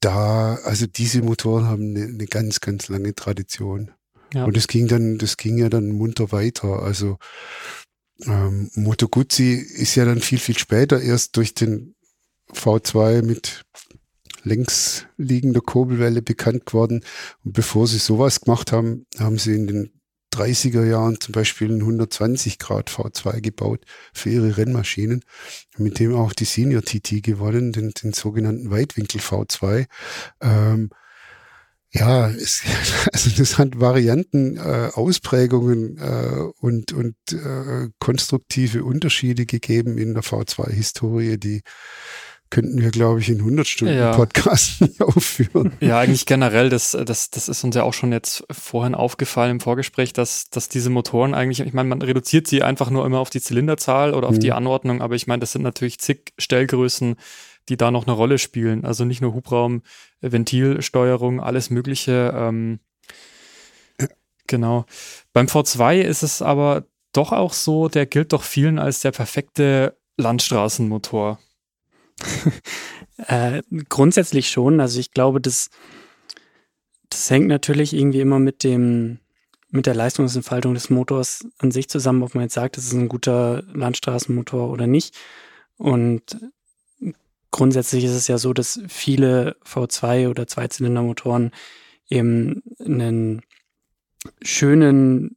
[0.00, 3.92] da also diese Motoren haben eine, eine ganz ganz lange Tradition.
[4.34, 4.44] Ja.
[4.44, 6.82] Und das ging dann das ging ja dann munter weiter.
[6.82, 7.18] Also
[8.26, 11.94] ähm, Moto Guzzi ist ja dann viel viel später erst durch den
[12.52, 13.64] V2 mit
[14.42, 17.04] längs liegender Kurbelwelle bekannt geworden.
[17.44, 20.02] Und bevor sie sowas gemacht haben, haben sie in den
[20.32, 25.22] 30er Jahren zum Beispiel einen 120 Grad V2 gebaut für ihre Rennmaschinen,
[25.76, 29.86] mit dem auch die Senior TT gewonnen, den, den sogenannten Weitwinkel V2.
[30.40, 30.90] Ähm,
[31.92, 32.62] ja, es,
[33.12, 40.22] also das hat Varianten, äh, Ausprägungen äh, und, und äh, konstruktive Unterschiede gegeben in der
[40.22, 41.62] V2-Historie, die
[42.52, 44.14] könnten wir, glaube ich, in 100 Stunden ja.
[44.14, 45.72] Podcast aufführen.
[45.80, 49.60] Ja, eigentlich generell, das, das, das ist uns ja auch schon jetzt vorhin aufgefallen im
[49.60, 53.30] Vorgespräch, dass, dass diese Motoren eigentlich, ich meine, man reduziert sie einfach nur immer auf
[53.30, 54.40] die Zylinderzahl oder auf mhm.
[54.40, 57.16] die Anordnung, aber ich meine, das sind natürlich zig Stellgrößen,
[57.70, 58.84] die da noch eine Rolle spielen.
[58.84, 59.80] Also nicht nur Hubraum,
[60.20, 62.34] Ventilsteuerung, alles Mögliche.
[62.36, 62.80] Ähm,
[64.46, 64.84] genau.
[65.32, 66.84] Beim V2 ist es aber
[67.14, 71.38] doch auch so, der gilt doch vielen als der perfekte Landstraßenmotor.
[73.26, 74.80] äh, grundsätzlich schon.
[74.80, 75.70] Also ich glaube, das,
[77.08, 79.18] das hängt natürlich irgendwie immer mit dem,
[79.70, 83.08] mit der Leistungsentfaltung des Motors an sich zusammen, ob man jetzt sagt, es ist ein
[83.08, 85.16] guter Landstraßenmotor oder nicht.
[85.78, 86.38] Und
[87.50, 91.52] grundsätzlich ist es ja so, dass viele V2 oder Zweizylindermotoren
[92.08, 93.42] eben einen
[94.42, 95.36] schönen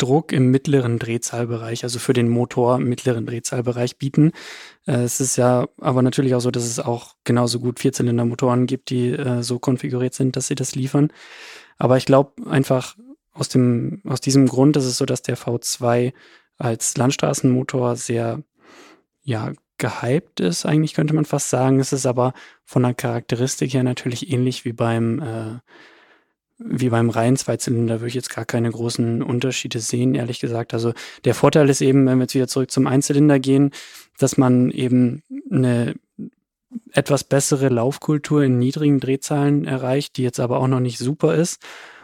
[0.00, 4.32] Druck im mittleren Drehzahlbereich, also für den Motor im mittleren Drehzahlbereich bieten.
[4.86, 8.90] Äh, es ist ja aber natürlich auch so, dass es auch genauso gut Vierzylindermotoren gibt,
[8.90, 11.12] die äh, so konfiguriert sind, dass sie das liefern.
[11.78, 12.96] Aber ich glaube einfach
[13.32, 16.12] aus dem, aus diesem Grund ist es so, dass der V2
[16.58, 18.42] als Landstraßenmotor sehr,
[19.22, 21.80] ja, gehypt ist, eigentlich könnte man fast sagen.
[21.80, 22.34] Es ist aber
[22.64, 25.58] von der Charakteristik her natürlich ähnlich wie beim äh,
[26.62, 30.74] wie beim reinen Zweizylinder würde ich jetzt gar keine großen Unterschiede sehen, ehrlich gesagt.
[30.74, 30.92] Also
[31.24, 33.70] der Vorteil ist eben, wenn wir jetzt wieder zurück zum Einzylinder gehen,
[34.18, 35.94] dass man eben eine
[36.92, 41.62] etwas bessere Laufkultur in niedrigen Drehzahlen erreicht, die jetzt aber auch noch nicht super ist.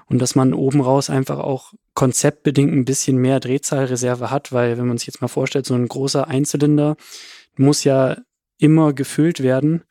[0.08, 4.86] Und dass man oben raus einfach auch konzeptbedingt ein bisschen mehr Drehzahlreserve hat, weil wenn
[4.86, 6.96] man sich jetzt mal vorstellt, so ein großer Einzylinder,
[7.56, 8.16] muss ja
[8.58, 9.82] immer gefüllt werden.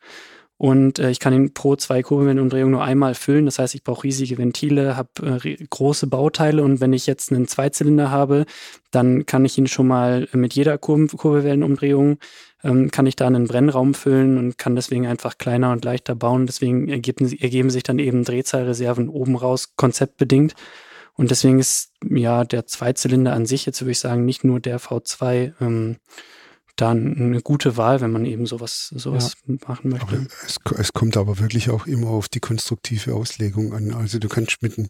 [0.58, 3.44] Und äh, ich kann ihn pro zwei Kurbelwellenumdrehungen nur einmal füllen.
[3.44, 7.46] Das heißt, ich brauche riesige Ventile, habe äh, große Bauteile und wenn ich jetzt einen
[7.46, 8.46] Zweizylinder habe,
[8.90, 12.18] dann kann ich ihn schon mal mit jeder Kur Kurbelwellenumdrehung
[12.64, 16.46] ähm, kann ich da einen Brennraum füllen und kann deswegen einfach kleiner und leichter bauen.
[16.46, 20.54] Deswegen ergeben, ergeben sich dann eben Drehzahlreserven oben raus, konzeptbedingt.
[21.14, 24.80] Und deswegen ist ja der Zweizylinder an sich, jetzt würde ich sagen, nicht nur der
[24.80, 25.96] V2 ähm,
[26.76, 29.54] dann eine gute Wahl, wenn man eben sowas, sowas ja.
[29.66, 30.26] machen möchte.
[30.46, 33.92] Es, es, kommt aber wirklich auch immer auf die konstruktive Auslegung an.
[33.92, 34.88] Also du kannst mit dem,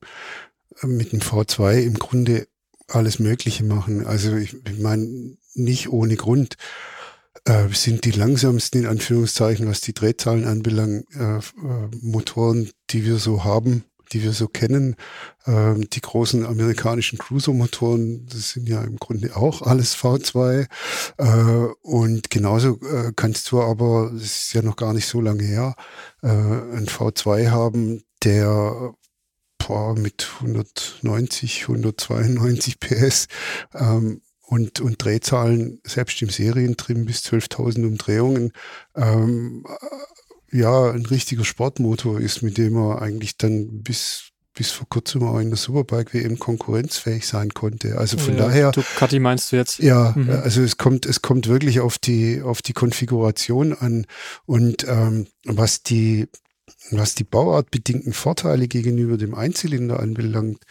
[0.83, 2.49] mit dem V2 im Grunde
[2.89, 4.07] alles Mögliche machen.
[4.07, 6.57] Also ich, ich meine, nicht ohne Grund
[7.45, 11.43] äh, sind die langsamsten, in Anführungszeichen, was die Drehzahlen anbelangt, äh, äh,
[12.01, 14.97] Motoren, die wir so haben, die wir so kennen.
[15.47, 20.67] Ähm, die großen amerikanischen Cruiser-Motoren, das sind ja im Grunde auch alles V2.
[21.19, 21.25] Äh,
[21.83, 25.75] und genauso äh, kannst du aber, das ist ja noch gar nicht so lange her,
[26.23, 28.95] äh, ein V2 haben, der
[29.59, 33.29] boah, mit 190, 192 PS
[33.75, 38.53] ähm, und, und Drehzahlen selbst im Serientrim bis 12.000 Umdrehungen
[38.95, 39.65] ähm,
[40.53, 45.39] ja ein richtiger Sportmotor ist, mit dem er eigentlich dann bis bis vor kurzem auch
[45.39, 47.99] in der Superbike WM konkurrenzfähig sein konnte.
[47.99, 48.73] Also von ja, daher.
[48.73, 49.79] Ducati meinst du jetzt?
[49.79, 50.31] Ja, mhm.
[50.31, 54.07] also es kommt, es kommt wirklich auf die, auf die Konfiguration an
[54.47, 56.29] und ähm, was die,
[56.91, 60.63] was die bauartbedingten Vorteile gegenüber dem Einzylinder anbelangt.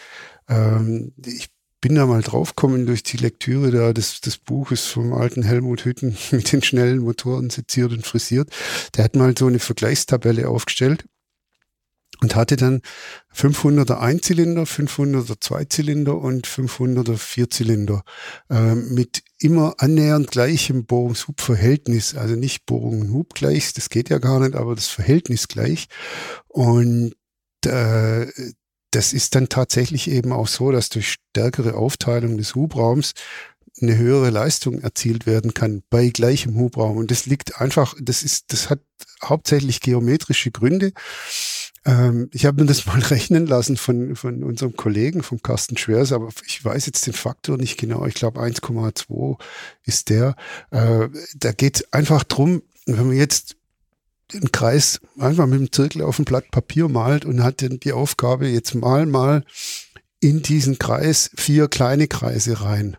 [0.50, 1.50] Ähm, ich
[1.86, 6.18] bin da mal draufgekommen durch die Lektüre da des, des Buches vom alten Helmut Hütten
[6.32, 8.50] mit den schnellen Motoren seziert und frisiert.
[8.96, 11.06] Der hat mal so eine Vergleichstabelle aufgestellt
[12.22, 12.82] und hatte dann
[13.36, 18.02] 500er Einzylinder, 500er Zweizylinder und 500er Vierzylinder
[18.50, 24.56] äh, mit immer annähernd gleichem Bohrungs-Hub-Verhältnis, also nicht Bohrung-Hub gleich, das geht ja gar nicht,
[24.56, 25.86] aber das Verhältnis gleich.
[26.48, 27.14] Und
[27.64, 28.26] äh,
[28.96, 33.14] das ist dann tatsächlich eben auch so, dass durch stärkere Aufteilung des Hubraums
[33.82, 36.96] eine höhere Leistung erzielt werden kann bei gleichem Hubraum.
[36.96, 38.80] Und das liegt einfach, das ist, das hat
[39.22, 40.94] hauptsächlich geometrische Gründe.
[41.84, 46.14] Ähm, ich habe mir das mal rechnen lassen von, von unserem Kollegen, vom Carsten Schwers,
[46.14, 48.06] aber ich weiß jetzt den Faktor nicht genau.
[48.06, 49.38] Ich glaube 1,2
[49.84, 50.38] ist der.
[50.72, 53.58] Äh, da geht einfach drum, wenn man jetzt
[54.34, 57.94] den Kreis einfach mit dem Zirkel auf ein Blatt Papier malt und hat dann die
[57.94, 59.44] Aufgabe, jetzt mal mal
[60.20, 62.98] in diesen Kreis vier kleine Kreise rein.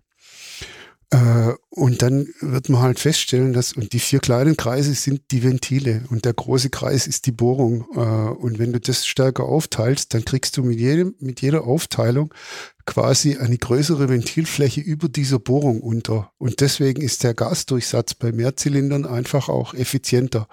[1.11, 5.43] Äh, und dann wird man halt feststellen, dass, und die vier kleinen Kreise sind die
[5.43, 7.87] Ventile und der große Kreis ist die Bohrung.
[7.95, 12.33] Äh, und wenn du das stärker aufteilst, dann kriegst du mit jedem, mit jeder Aufteilung
[12.87, 16.31] quasi eine größere Ventilfläche über dieser Bohrung unter.
[16.39, 20.49] Und deswegen ist der Gasdurchsatz bei Mehrzylindern einfach auch effizienter.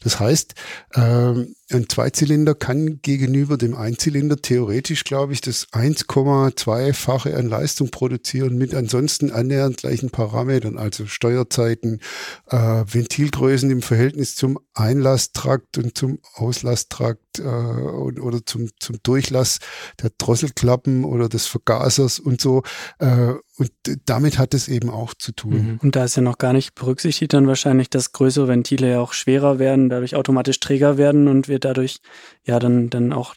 [0.00, 0.54] Das heißt,
[0.94, 8.56] ähm, ein Zweizylinder kann gegenüber dem Einzylinder theoretisch, glaube ich, das 1,2-fache an Leistung produzieren
[8.56, 12.00] mit ansonsten annähernd gleichen Parametern, also Steuerzeiten,
[12.50, 19.58] äh, Ventilgrößen im Verhältnis zum Einlasstrakt und zum Aulasstrakt äh, oder zum, zum Durchlass
[20.02, 22.62] der Drosselklappen oder des Vergasers und so.
[22.98, 23.72] Äh, und
[24.04, 25.52] damit hat es eben auch zu tun.
[25.52, 25.78] Mhm.
[25.82, 29.12] Und da ist ja noch gar nicht berücksichtigt dann wahrscheinlich, dass größere Ventile ja auch
[29.12, 32.00] schwerer werden, dadurch automatisch träger werden und wir dadurch
[32.44, 33.34] ja dann, dann auch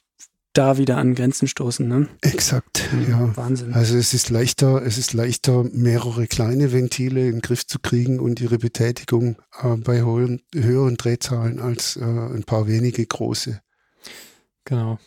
[0.53, 1.87] da wieder an Grenzen stoßen.
[1.87, 2.07] Ne?
[2.21, 3.09] Exakt, mhm.
[3.09, 3.37] ja.
[3.37, 3.73] Wahnsinn.
[3.73, 8.19] Also es ist leichter, es ist leichter, mehrere kleine Ventile in den Griff zu kriegen
[8.19, 13.61] und ihre Betätigung äh, bei hohen, höheren Drehzahlen als äh, ein paar wenige große.
[14.69, 14.97] Genau.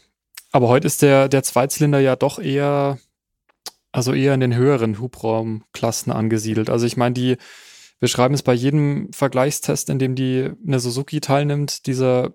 [0.50, 2.98] Aber heute ist der, der Zweizylinder ja doch eher
[3.92, 6.70] also eher in den höheren Hubraumklassen angesiedelt.
[6.70, 7.36] Also ich meine, die,
[8.00, 12.32] wir schreiben es bei jedem Vergleichstest, in dem die eine Suzuki teilnimmt, dieser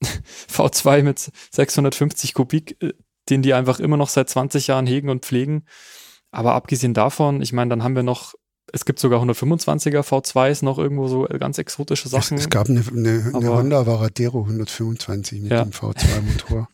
[0.02, 2.94] V2 mit 650 Kubik, äh,
[3.28, 5.64] den die einfach immer noch seit 20 Jahren hegen und pflegen.
[6.30, 8.34] Aber abgesehen davon, ich meine, dann haben wir noch
[8.72, 12.38] es gibt sogar 125er V2s noch irgendwo so ganz exotische Sachen.
[12.38, 15.62] Es, es gab eine, eine, eine Honda Varadero 125 mit ja.
[15.62, 16.68] dem V2-Motor.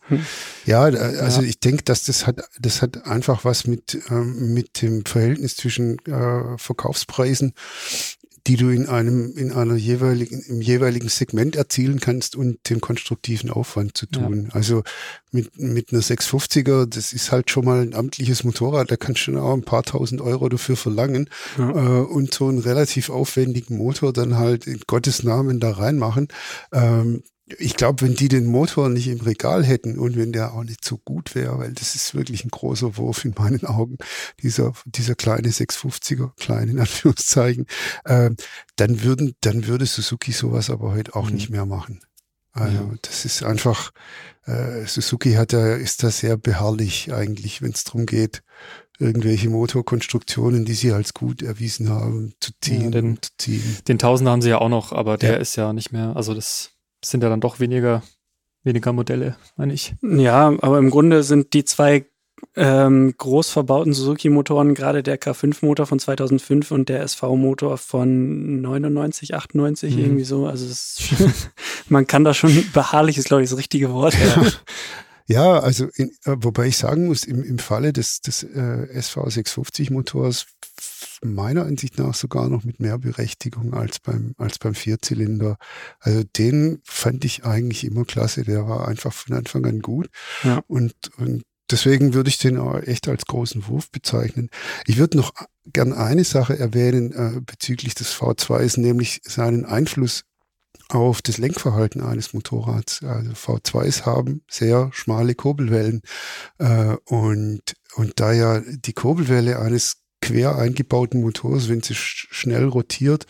[0.65, 1.47] ja, also ja.
[1.47, 5.99] ich denke, dass das hat, das hat einfach was mit, ähm, mit dem Verhältnis zwischen
[6.05, 7.53] äh, Verkaufspreisen
[8.49, 13.51] die du in einem, in einer jeweiligen, im jeweiligen Segment erzielen kannst und den konstruktiven
[13.51, 14.45] Aufwand zu tun.
[14.47, 14.55] Ja.
[14.55, 14.81] Also
[15.29, 19.25] mit, mit einer 650er, das ist halt schon mal ein amtliches Motorrad, da kannst du
[19.25, 21.69] schon auch ein paar tausend Euro dafür verlangen ja.
[21.69, 26.29] äh, und so einen relativ aufwendigen Motor dann halt in Gottes Namen da reinmachen.
[26.73, 27.21] Ähm,
[27.57, 30.85] ich glaube, wenn die den Motor nicht im Regal hätten und wenn der auch nicht
[30.85, 33.97] so gut wäre, weil das ist wirklich ein großer Wurf in meinen Augen,
[34.41, 37.65] dieser, dieser kleine 650er, klein in Anführungszeichen,
[38.05, 38.31] äh,
[38.75, 41.35] dann würden, dann würde Suzuki sowas aber heute auch mhm.
[41.35, 42.01] nicht mehr machen.
[42.51, 42.93] Also ja.
[43.01, 43.91] das ist einfach,
[44.45, 48.41] äh, Suzuki hat da, ist da sehr beharrlich eigentlich, wenn es darum geht,
[48.99, 52.85] irgendwelche Motorkonstruktionen, die sie als gut erwiesen haben, zu ziehen.
[52.85, 53.77] Ja, den, zu ziehen.
[53.87, 55.37] den Tausender haben sie ja auch noch, aber der ja.
[55.37, 56.71] ist ja nicht mehr, also das
[57.03, 58.03] sind ja dann doch weniger,
[58.63, 59.95] weniger Modelle, meine ich.
[60.01, 62.05] Ja, aber im Grunde sind die zwei
[62.55, 69.95] ähm, groß verbauten Suzuki-Motoren, gerade der K5-Motor von 2005 und der SV-Motor von 99, 98,
[69.95, 69.99] mhm.
[69.99, 70.45] irgendwie so.
[70.45, 71.01] Also ist,
[71.89, 74.13] man kann da schon beharrlich, ist glaube ich das richtige Wort.
[74.13, 74.45] Ja,
[75.27, 80.47] ja also in, wobei ich sagen muss, im, im Falle des, des äh, SV 650-Motors
[81.23, 85.57] meiner Ansicht nach sogar noch mit mehr Berechtigung als beim, als beim Vierzylinder.
[85.99, 88.43] Also den fand ich eigentlich immer klasse.
[88.43, 90.09] Der war einfach von Anfang an gut.
[90.43, 90.61] Ja.
[90.67, 94.49] Und, und deswegen würde ich den auch echt als großen Wurf bezeichnen.
[94.85, 95.33] Ich würde noch
[95.65, 100.23] gern eine Sache erwähnen äh, bezüglich des V2s, nämlich seinen Einfluss
[100.87, 103.03] auf das Lenkverhalten eines Motorrads.
[103.03, 106.01] Also V2s haben sehr schmale Kurbelwellen
[106.57, 109.97] äh, und und da ja die Kurbelwelle eines
[110.29, 113.25] quer eingebauten Motors, wenn sie sch schnell rotiert,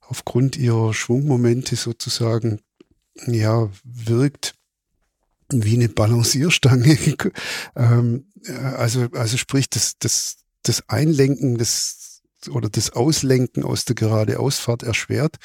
[0.00, 2.60] aufgrund ihrer Schwungmomente sozusagen,
[3.26, 4.54] ja, wirkt
[5.50, 6.98] wie eine Balancierstange.
[7.76, 13.94] ähm, äh, also, also sprich, das, das, das Einlenken des oder das Auslenken aus der
[13.94, 15.36] Geradeausfahrt erschwert,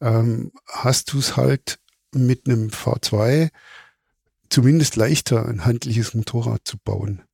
[0.00, 1.78] ähm, hast du es halt
[2.14, 3.50] mit einem V2
[4.48, 7.25] zumindest leichter, ein handliches Motorrad zu bauen.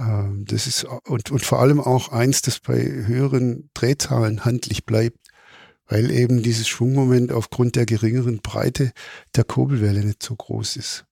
[0.00, 5.18] Ähm, das ist und, und vor allem auch eins, das bei höheren Drehzahlen handlich bleibt,
[5.86, 8.92] weil eben dieses Schwungmoment aufgrund der geringeren Breite
[9.36, 11.04] der Kurbelwelle nicht so groß ist.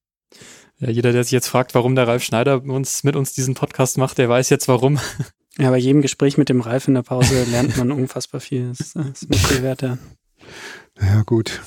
[0.78, 3.98] Ja, jeder, der sich jetzt fragt, warum der Ralf Schneider uns, mit uns diesen Podcast
[3.98, 4.98] macht, der weiß jetzt warum.
[5.60, 8.68] Ja, bei jedem Gespräch mit dem Ralf in der Pause lernt man unfassbar viel.
[8.68, 9.98] Das ist mit viel wert, ja.
[10.94, 11.60] Naja, gut.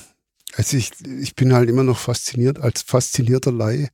[0.54, 3.88] Also ich, ich bin halt immer noch fasziniert, als faszinierter Laie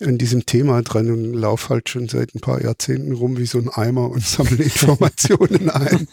[0.00, 3.58] an diesem Thema dran und laufe halt schon seit ein paar Jahrzehnten rum wie so
[3.58, 6.08] ein Eimer und sammle Informationen ein.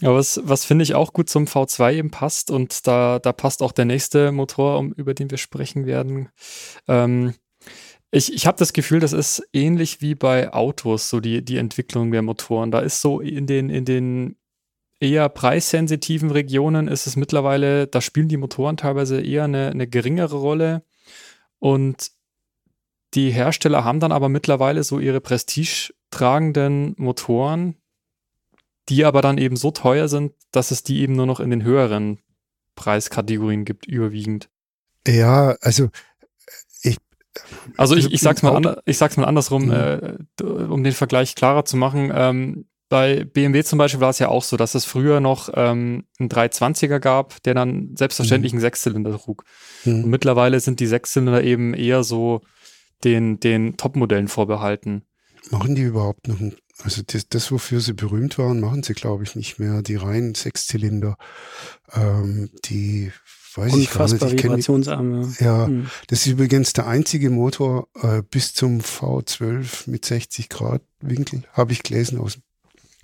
[0.00, 3.62] ja, was, was finde ich auch gut zum V2 eben passt und da, da passt
[3.62, 6.30] auch der nächste Motor, um, über den wir sprechen werden.
[6.88, 7.34] Ähm,
[8.10, 12.12] ich, ich habe das Gefühl, das ist ähnlich wie bei Autos, so die, die Entwicklung
[12.12, 12.70] der Motoren.
[12.70, 14.36] Da ist so in den, in den
[15.04, 20.36] eher preissensitiven Regionen ist es mittlerweile, da spielen die Motoren teilweise eher eine, eine geringere
[20.36, 20.82] Rolle.
[21.58, 22.10] Und
[23.12, 27.76] die Hersteller haben dann aber mittlerweile so ihre prestigetragenden Motoren,
[28.88, 31.62] die aber dann eben so teuer sind, dass es die eben nur noch in den
[31.62, 32.18] höheren
[32.74, 34.48] Preiskategorien gibt, überwiegend.
[35.06, 35.90] Ja, also
[36.82, 36.96] ich,
[37.76, 39.72] Also ich, ich sag's mal, ander, ich sag's mal andersrum, mhm.
[39.72, 42.10] äh, um den Vergleich klarer zu machen.
[42.14, 46.04] Ähm, bei BMW zum Beispiel war es ja auch so, dass es früher noch ähm,
[46.20, 48.58] einen 320er gab, der dann selbstverständlich mhm.
[48.58, 49.42] einen Sechszylinder trug.
[49.84, 50.04] Mhm.
[50.04, 52.42] Und mittlerweile sind die Sechszylinder eben eher so
[53.02, 55.02] den, den Top-Modellen vorbehalten.
[55.50, 59.24] Machen die überhaupt noch ein, also das, das, wofür sie berühmt waren, machen sie, glaube
[59.24, 59.82] ich, nicht mehr.
[59.82, 61.16] Die reinen Sechszylinder,
[61.94, 63.10] ähm, die
[63.56, 64.44] weiß Unfassbar ich gar nicht.
[64.44, 65.34] Vibrationsarme.
[65.40, 65.90] Ja, hm.
[66.06, 71.72] das ist übrigens der einzige Motor äh, bis zum V12 mit 60 Grad Winkel, habe
[71.72, 72.42] ich gelesen aus dem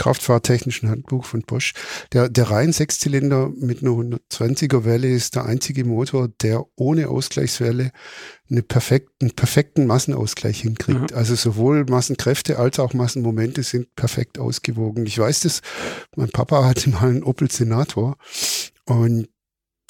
[0.01, 1.75] Kraftfahrtechnischen Handbuch von Bosch.
[2.15, 7.93] Der, der rein Sechszylinder mit einer 120er Welle ist der einzige Motor, der ohne Ausgleichswelle
[8.51, 11.11] eine perfekten, perfekten Massenausgleich hinkriegt.
[11.11, 11.17] Mhm.
[11.17, 15.05] Also sowohl Massenkräfte als auch Massenmomente sind perfekt ausgewogen.
[15.05, 15.61] Ich weiß das,
[16.17, 18.17] mein Papa hatte mal einen Opel Senator
[18.87, 19.29] und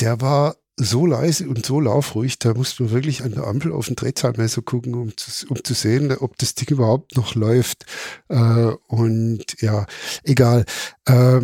[0.01, 3.87] der war so leise und so laufruhig, da musst du wirklich an der Ampel auf
[3.87, 7.85] den Drehzahlmesser gucken, um zu, um zu sehen, ob das Ding überhaupt noch läuft.
[8.29, 9.87] Äh, und ja,
[10.25, 10.65] egal.
[11.07, 11.41] Äh,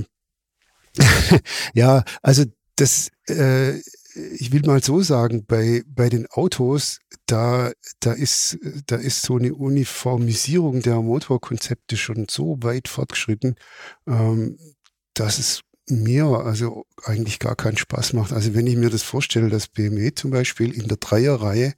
[1.75, 2.45] ja, also
[2.77, 3.77] das, äh,
[4.15, 9.37] ich will mal so sagen, bei, bei den Autos, da, da ist, da ist so
[9.37, 13.57] eine Uniformisierung der Motorkonzepte schon so weit fortgeschritten,
[14.07, 14.59] ähm,
[15.13, 18.33] dass es mir also eigentlich gar keinen Spaß macht.
[18.33, 21.75] Also wenn ich mir das vorstelle, dass BMW zum Beispiel in der Dreierreihe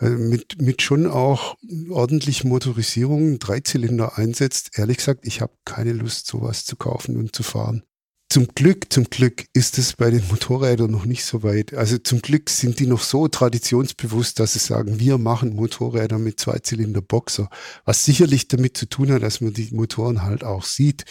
[0.00, 1.56] äh, mit, mit schon auch
[1.90, 7.42] ordentlich Motorisierung Dreizylinder einsetzt, ehrlich gesagt, ich habe keine Lust, sowas zu kaufen und zu
[7.42, 7.82] fahren.
[8.30, 11.72] Zum Glück, zum Glück ist es bei den Motorrädern noch nicht so weit.
[11.74, 16.40] Also zum Glück sind die noch so traditionsbewusst, dass sie sagen, wir machen Motorräder mit
[16.40, 17.48] Zweizylinder Boxer,
[17.84, 21.04] was sicherlich damit zu tun hat, dass man die Motoren halt auch sieht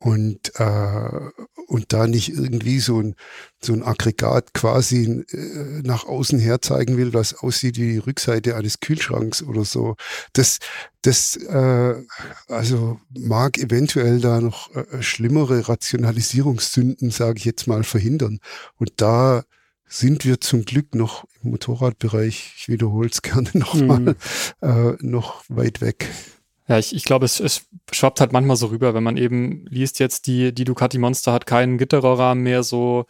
[0.00, 1.30] und, äh,
[1.66, 3.14] und da nicht irgendwie so ein,
[3.62, 8.56] so ein Aggregat quasi äh, nach außen her zeigen will, was aussieht wie die Rückseite
[8.56, 9.96] eines Kühlschranks oder so.
[10.32, 10.58] Das,
[11.02, 11.94] das äh,
[12.48, 18.40] also mag eventuell da noch äh, schlimmere Rationalisierungssünden, sage ich jetzt mal, verhindern.
[18.78, 19.44] Und da
[19.86, 24.16] sind wir zum Glück noch im Motorradbereich, ich wiederhole es gerne nochmal, mhm.
[24.62, 26.08] äh, noch weit weg.
[26.70, 29.98] Ja, ich, ich glaube, es, es schwappt halt manchmal so rüber, wenn man eben liest
[29.98, 33.06] jetzt, die, die Ducati Monster hat keinen Gitterrohrrahmen mehr, so,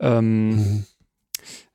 [0.00, 0.86] ähm, mhm.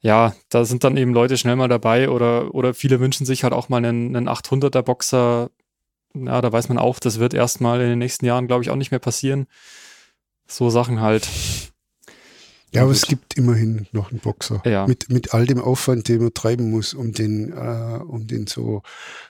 [0.02, 3.54] ja, da sind dann eben Leute schnell mal dabei oder, oder viele wünschen sich halt
[3.54, 5.52] auch mal einen, einen 800er Boxer.
[6.14, 8.76] Ja, da weiß man auch, das wird erstmal in den nächsten Jahren, glaube ich, auch
[8.76, 9.48] nicht mehr passieren.
[10.48, 11.30] So Sachen halt.
[12.74, 14.62] Ja, aber es gibt immerhin noch einen Boxer.
[14.66, 14.88] Ja.
[14.88, 18.82] Mit, mit all dem Aufwand, den man treiben muss, um den, äh, um den so,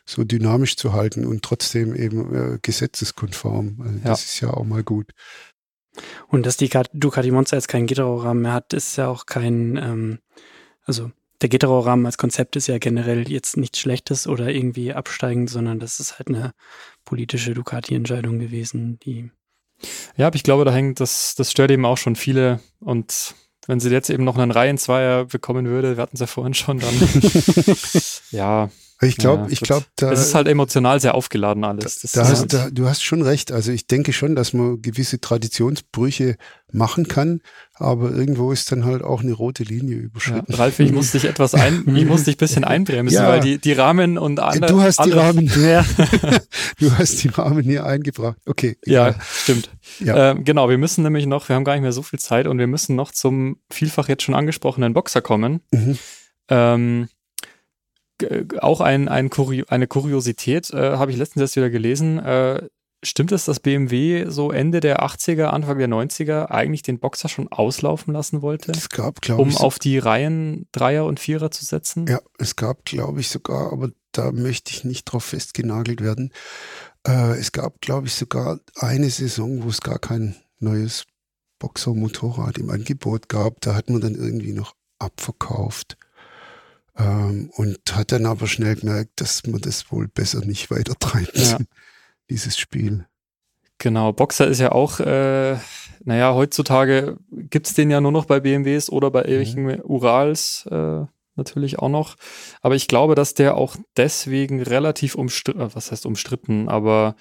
[0.06, 3.78] so dynamisch zu halten und trotzdem eben äh, gesetzeskonform.
[3.80, 4.04] Also ja.
[4.04, 5.12] Das ist ja auch mal gut.
[6.28, 10.20] Und dass die Ducati Monster jetzt keinen Gitterrohrrahmen mehr hat, ist ja auch kein, ähm,
[10.84, 11.12] also
[11.42, 16.00] der Gitterrohrrahmen als Konzept ist ja generell jetzt nichts Schlechtes oder irgendwie absteigend, sondern das
[16.00, 16.54] ist halt eine
[17.04, 19.32] politische Ducati-Entscheidung gewesen, die
[20.18, 22.60] ja, aber ich glaube, da hängt, das, das stört eben auch schon viele.
[22.80, 23.36] Und
[23.68, 26.80] wenn sie jetzt eben noch einen Reihenzweier bekommen würde, wir hatten es ja vorhin schon,
[26.80, 26.94] dann
[28.32, 28.70] ja.
[29.04, 30.12] Ich glaube, ja, ich glaube, da.
[30.12, 32.00] Es ist halt emotional sehr aufgeladen alles.
[32.14, 33.52] Da, da hast, da, du hast schon recht.
[33.52, 36.38] Also ich denke schon, dass man gewisse Traditionsbrüche
[36.72, 37.42] machen kann,
[37.74, 40.52] aber irgendwo ist dann halt auch eine rote Linie überschritten.
[40.52, 43.28] Ja, Ralf, ich muss dich etwas ein, ich muss dich ein bisschen einbremsen, ja.
[43.28, 44.72] weil die, die Rahmen und andere.
[44.72, 45.84] Du hast die Rahmen, ja.
[46.80, 48.38] du hast die Rahmen hier eingebracht.
[48.46, 48.78] Okay.
[48.86, 49.72] Ja, stimmt.
[50.00, 50.32] Ja.
[50.32, 52.60] Ähm, genau, wir müssen nämlich noch, wir haben gar nicht mehr so viel Zeit und
[52.60, 55.62] wir müssen noch zum vielfach jetzt schon angesprochenen Boxer kommen.
[55.72, 55.98] Mhm.
[56.50, 57.08] Ähm,
[58.60, 62.20] auch ein, ein Kuri eine Kuriosität, äh, habe ich letztens erst wieder gelesen.
[62.20, 62.68] Äh,
[63.04, 67.48] stimmt es, dass BMW so Ende der 80er, Anfang der 90er eigentlich den Boxer schon
[67.50, 68.72] auslaufen lassen wollte?
[68.72, 69.60] Es gab, glaube um ich.
[69.60, 72.08] Um auf die Reihen Dreier und Vierer zu setzen?
[72.08, 76.32] Ja, es gab, glaube ich, sogar, aber da möchte ich nicht drauf festgenagelt werden.
[77.08, 81.06] Äh, es gab, glaube ich, sogar eine Saison, wo es gar kein neues
[81.60, 83.62] Boxer-Motorrad im Angebot gab.
[83.62, 85.98] Da hat man dann irgendwie noch abverkauft.
[87.02, 91.38] Ähm, und hat dann aber schnell gemerkt, dass man das wohl besser nicht weiter treibt,
[91.38, 91.58] ja.
[92.30, 93.06] dieses Spiel.
[93.80, 95.58] Genau, Boxer ist ja auch, äh,
[96.04, 99.82] naja, heutzutage gibt's den ja nur noch bei BMWs oder bei irgendwelchen mhm.
[99.84, 102.16] Urals äh, natürlich auch noch.
[102.62, 107.16] Aber ich glaube, dass der auch deswegen relativ umstritten, äh, was heißt umstritten, aber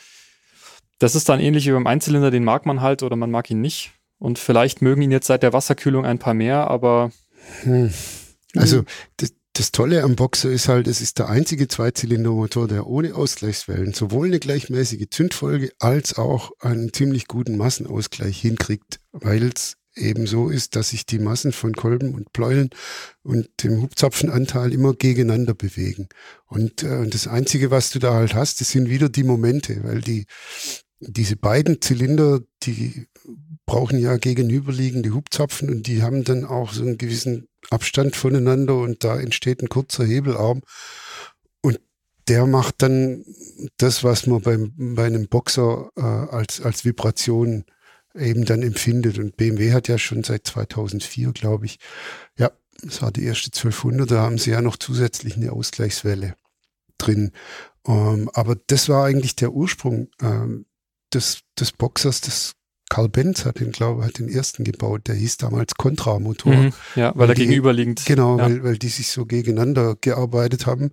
[0.98, 3.62] das ist dann ähnlich wie beim Einzylinder, den mag man halt oder man mag ihn
[3.62, 3.92] nicht.
[4.18, 7.10] Und vielleicht mögen ihn jetzt seit der Wasserkühlung ein paar mehr, aber.
[7.62, 7.90] Hm.
[8.54, 8.84] Also
[9.16, 13.92] das, das Tolle am Boxer ist halt, es ist der einzige Zweizylindermotor, der ohne Ausgleichswellen
[13.92, 20.48] sowohl eine gleichmäßige Zündfolge als auch einen ziemlich guten Massenausgleich hinkriegt, weil es eben so
[20.48, 22.70] ist, dass sich die Massen von Kolben und Pleulen
[23.22, 26.08] und dem Hubzapfenanteil immer gegeneinander bewegen.
[26.46, 29.82] Und, äh, und das Einzige, was du da halt hast, das sind wieder die Momente,
[29.82, 30.26] weil die,
[31.00, 33.08] diese beiden Zylinder, die
[33.70, 39.04] brauchen ja gegenüberliegende Hubzapfen und die haben dann auch so einen gewissen Abstand voneinander und
[39.04, 40.62] da entsteht ein kurzer Hebelarm.
[41.60, 41.78] Und
[42.26, 43.24] der macht dann
[43.76, 47.64] das, was man beim, bei einem Boxer äh, als, als Vibration
[48.12, 49.20] eben dann empfindet.
[49.20, 51.78] Und BMW hat ja schon seit 2004, glaube ich,
[52.36, 52.50] ja,
[52.82, 56.34] das war die erste 1200, da haben sie ja noch zusätzlich eine Ausgleichswelle
[56.98, 57.30] drin.
[57.86, 60.66] Ähm, aber das war eigentlich der Ursprung ähm,
[61.14, 62.56] des, des Boxers, des
[62.90, 66.52] Karl Benz hat den, glaube hat den ersten gebaut, der hieß damals Kontramotor.
[66.52, 68.04] Mhm, ja, weil, weil er gegenüberliegend.
[68.04, 68.44] Genau, ja.
[68.44, 70.90] weil, weil die sich so gegeneinander gearbeitet haben.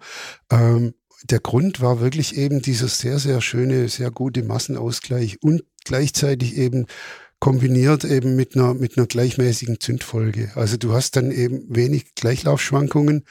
[0.49, 0.93] Ähm,
[1.23, 6.85] der Grund war wirklich eben dieser sehr, sehr schöne, sehr gute Massenausgleich und gleichzeitig eben
[7.39, 10.51] kombiniert eben mit einer, mit einer gleichmäßigen Zündfolge.
[10.55, 13.25] Also du hast dann eben wenig Gleichlaufschwankungen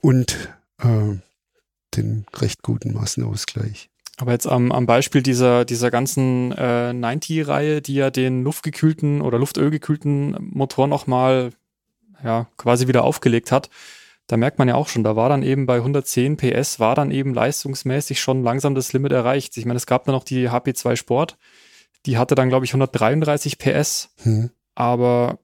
[0.00, 0.36] und
[0.78, 1.16] äh,
[1.96, 3.91] den recht guten Massenausgleich.
[4.18, 9.38] Aber jetzt am, am Beispiel dieser, dieser ganzen äh, 90-Reihe, die ja den luftgekühlten oder
[9.38, 11.52] luftölgekühlten Motor nochmal
[12.22, 13.70] ja, quasi wieder aufgelegt hat,
[14.26, 17.10] da merkt man ja auch schon, da war dann eben bei 110 PS, war dann
[17.10, 19.56] eben leistungsmäßig schon langsam das Limit erreicht.
[19.56, 21.38] Ich meine, es gab dann noch die HP2 Sport,
[22.06, 24.50] die hatte dann, glaube ich, 133 PS, hm.
[24.74, 25.38] aber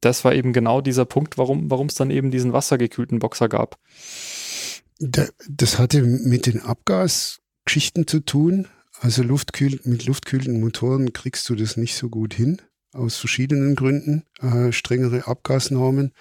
[0.00, 3.78] das war eben genau dieser Punkt, warum warum es dann eben diesen wassergekühlten Boxer gab.
[4.98, 6.62] Das hatte mit den
[7.60, 8.68] Abgasgeschichten zu tun.
[9.00, 12.60] Also Luftkühl mit luftkühlten Motoren kriegst du das nicht so gut hin,
[12.92, 14.24] aus verschiedenen Gründen.
[14.40, 16.12] Äh, strengere Abgasnormen.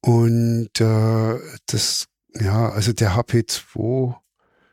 [0.00, 4.14] Und äh, das, ja, also der HP2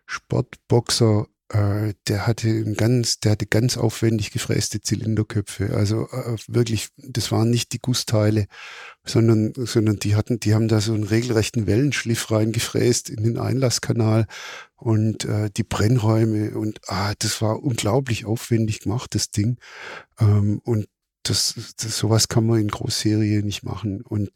[0.05, 5.73] Sportboxer äh, der hatte ein ganz, der hatte ganz aufwendig gefräste Zylinderköpfe.
[5.75, 8.47] Also äh, wirklich, das waren nicht die Gussteile,
[9.05, 14.27] sondern, sondern die hatten, die haben da so einen regelrechten Wellenschliff reingefräst in den Einlasskanal
[14.75, 19.57] und äh, die Brennräume und ah, das war unglaublich aufwendig gemacht, das Ding.
[20.19, 20.87] Ähm, und
[21.23, 24.01] das, das, sowas kann man in Großserie nicht machen.
[24.01, 24.31] Und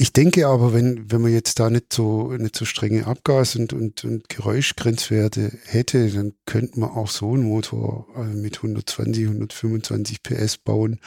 [0.00, 3.72] ich denke aber, wenn, wenn man jetzt da nicht so, nicht so strenge Abgas- und,
[3.72, 10.22] und, und Geräuschgrenzwerte hätte, dann könnte man auch so einen Motor äh, mit 120, 125
[10.22, 11.00] PS bauen.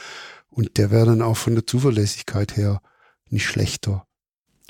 [0.50, 2.82] Und der wäre dann auch von der Zuverlässigkeit her
[3.30, 4.06] nicht schlechter.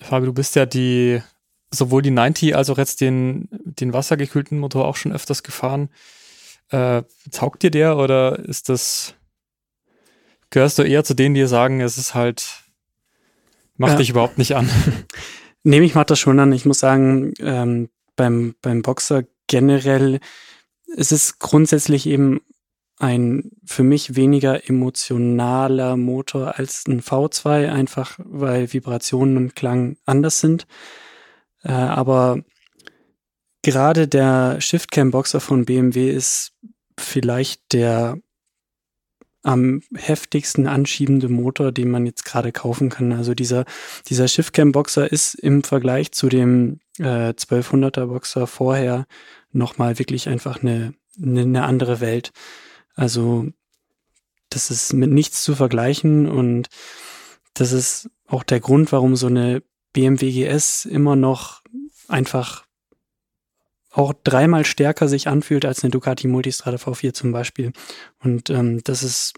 [0.00, 1.20] Fabio, du bist ja die,
[1.72, 5.88] sowohl die 90 als auch jetzt den, den wassergekühlten Motor auch schon öfters gefahren.
[6.68, 7.02] Äh,
[7.32, 9.14] taugt dir der oder ist das,
[10.50, 12.61] gehörst du eher zu denen, die sagen, es ist halt
[13.82, 13.98] Macht ja.
[13.98, 14.70] dich überhaupt nicht an.
[15.64, 16.50] Nee, mich macht das schon an.
[16.50, 20.18] Ich muss sagen, ähm, beim, beim Boxer generell
[20.86, 22.40] ist es grundsätzlich eben
[22.98, 30.40] ein für mich weniger emotionaler Motor als ein V2, einfach weil Vibrationen und Klang anders
[30.40, 30.66] sind.
[31.62, 32.42] Äh, aber
[33.62, 36.54] gerade der Shiftcam Boxer von BMW ist
[36.98, 38.18] vielleicht der
[39.42, 43.12] am heftigsten anschiebende Motor, den man jetzt gerade kaufen kann.
[43.12, 43.64] Also dieser,
[44.08, 49.06] dieser Shiftcam Boxer ist im Vergleich zu dem äh, 1200er Boxer vorher
[49.50, 52.30] nochmal wirklich einfach eine, eine, eine andere Welt.
[52.94, 53.48] Also
[54.50, 56.68] das ist mit nichts zu vergleichen und
[57.54, 59.62] das ist auch der Grund, warum so eine
[59.92, 61.62] BMW GS immer noch
[62.08, 62.61] einfach
[63.92, 67.72] auch dreimal stärker sich anfühlt als eine Ducati Multistrada V4 zum Beispiel.
[68.22, 69.34] Und ähm, das ist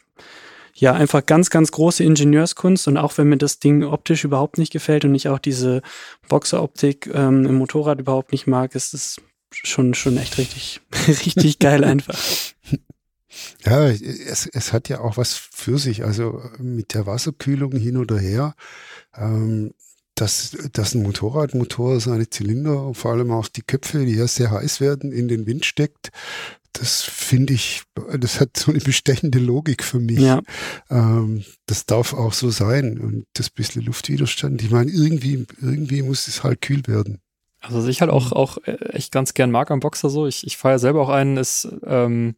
[0.75, 2.89] ja einfach ganz, ganz große Ingenieurskunst.
[2.89, 5.83] Und auch wenn mir das Ding optisch überhaupt nicht gefällt und ich auch diese
[6.29, 9.21] Boxeroptik ähm, im Motorrad überhaupt nicht mag, ist es
[9.53, 12.19] schon, schon echt richtig, richtig geil einfach.
[13.65, 16.05] Ja, es, es hat ja auch was für sich.
[16.05, 18.55] Also mit der Wasserkühlung hin oder her.
[19.17, 19.75] Ähm,
[20.15, 24.81] dass, dass ein Motorradmotor seine Zylinder, vor allem auch die Köpfe, die ja sehr heiß
[24.81, 26.11] werden, in den Wind steckt.
[26.73, 27.83] Das finde ich,
[28.19, 30.19] das hat so eine bestechende Logik für mich.
[30.19, 30.43] Ja.
[30.91, 32.99] Ähm, das darf auch so sein.
[32.99, 37.21] Und das bisschen Luftwiderstand, ich meine, irgendwie, irgendwie muss es halt kühl werden.
[37.61, 40.57] Also was ich halt auch, auch echt ganz gern mag am Boxer so, ich, ich
[40.57, 42.35] fahre ja selber auch einen, ist ähm,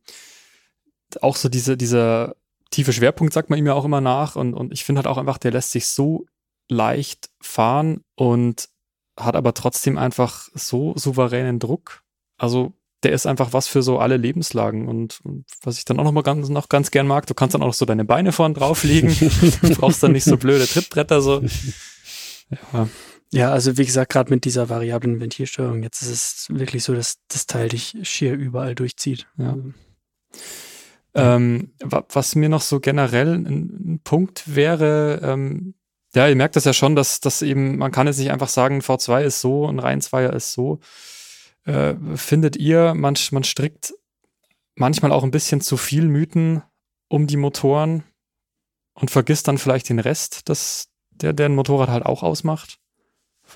[1.20, 2.36] auch so diese, dieser
[2.70, 4.36] tiefe Schwerpunkt, sagt man ihm ja auch immer nach.
[4.36, 6.26] Und, und ich finde halt auch einfach, der lässt sich so
[6.68, 8.68] leicht fahren und
[9.18, 12.02] hat aber trotzdem einfach so souveränen Druck.
[12.38, 16.04] Also der ist einfach was für so alle Lebenslagen und, und was ich dann auch
[16.04, 18.54] noch mal ganz, noch ganz gern mag, du kannst dann auch so deine Beine vorn
[18.54, 19.14] drauflegen,
[19.62, 21.42] du brauchst dann nicht so blöde Trittbretter so.
[22.72, 22.88] Ja.
[23.32, 27.18] Ja, also wie gesagt, gerade mit dieser variablen Ventilsteuerung, jetzt ist es wirklich so, dass
[27.28, 29.26] das Teil dich schier überall durchzieht.
[29.36, 29.56] Ja.
[31.14, 35.74] Ähm, was mir noch so generell ein, ein Punkt wäre, ähm,
[36.16, 38.80] ja, ihr merkt das ja schon, dass, dass eben, man kann jetzt nicht einfach sagen,
[38.80, 40.80] V2 ist so, ein Reihenzweier ist so.
[41.64, 43.92] Äh, findet ihr, man, man strickt
[44.76, 46.62] manchmal auch ein bisschen zu viel Mythen
[47.08, 48.02] um die Motoren
[48.94, 52.78] und vergisst dann vielleicht den Rest, das, der, der ein Motorrad halt auch ausmacht?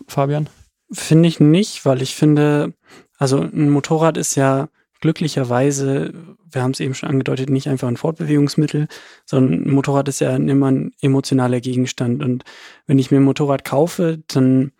[0.06, 0.50] Fabian?
[0.92, 2.74] Finde ich nicht, weil ich finde,
[3.16, 4.68] also ein Motorrad ist ja
[5.00, 6.12] glücklicherweise,
[6.50, 8.88] wir haben es eben schon angedeutet, nicht einfach ein Fortbewegungsmittel,
[9.24, 12.22] sondern ein Motorrad ist ja immer ein emotionaler Gegenstand.
[12.22, 12.44] Und
[12.86, 14.72] wenn ich mir ein Motorrad kaufe, dann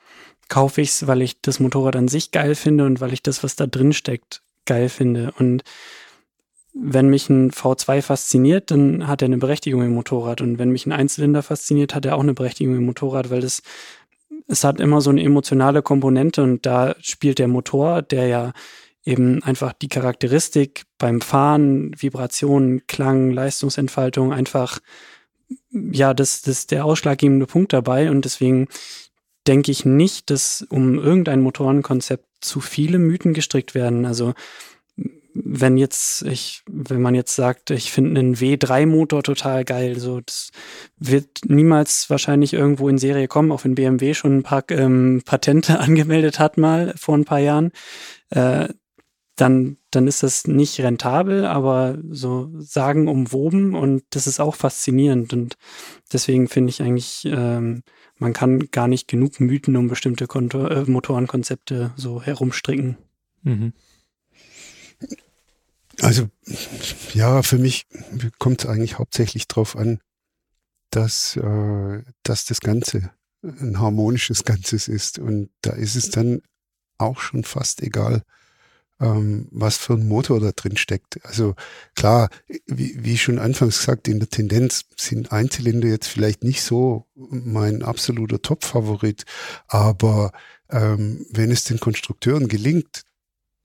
[0.49, 3.43] kaufe ich es, weil ich das Motorrad an sich geil finde und weil ich das,
[3.43, 5.33] was da drin steckt, geil finde.
[5.39, 5.63] Und
[6.75, 10.41] wenn mich ein V2 fasziniert, dann hat er eine Berechtigung im Motorrad.
[10.41, 13.63] Und wenn mich ein Einzylinder fasziniert, hat er auch eine Berechtigung im Motorrad, weil das,
[14.47, 18.53] es hat immer so eine emotionale Komponente und da spielt der Motor, der ja
[19.05, 24.81] eben einfach die Charakteristik beim Fahren, Vibration, Klang, Leistungsentfaltung einfach,
[25.71, 28.69] ja, das, das ist der ausschlaggebende Punkt dabei und deswegen
[29.47, 34.05] denke ich nicht, dass um irgendein Motorenkonzept zu viele Mythen gestrickt werden.
[34.05, 34.35] Also
[35.35, 40.51] wenn jetzt, ich, wenn man jetzt sagt, ich finde einen W3-Motor total geil, so das
[40.99, 45.79] wird niemals wahrscheinlich irgendwo in Serie kommen, auch wenn BMW schon ein paar ähm, Patente
[45.81, 47.71] angemeldet hat mal vor ein paar Jahren.
[48.31, 48.69] Äh,
[49.41, 55.33] dann, dann ist das nicht rentabel, aber so sagen umwoben und das ist auch faszinierend.
[55.33, 55.57] Und
[56.13, 57.83] deswegen finde ich eigentlich, ähm,
[58.19, 62.99] man kann gar nicht genug Mythen um bestimmte Konto äh, Motorenkonzepte so herumstricken.
[63.43, 63.73] Mhm.
[66.01, 66.29] Also
[67.15, 67.87] ja, für mich
[68.39, 70.01] kommt es eigentlich hauptsächlich darauf an,
[70.91, 73.11] dass, äh, dass das Ganze
[73.43, 75.19] ein harmonisches Ganzes ist.
[75.19, 76.43] Und da ist es dann
[76.99, 78.23] auch schon fast egal,
[79.01, 81.25] ähm, was für ein Motor da drin steckt.
[81.25, 81.55] Also
[81.95, 82.29] klar,
[82.67, 87.83] wie, wie schon anfangs gesagt, in der Tendenz sind Einzylinder jetzt vielleicht nicht so mein
[87.83, 89.25] absoluter Top-Favorit,
[89.67, 90.33] aber
[90.71, 93.03] ähm, wenn es den Konstrukteuren gelingt,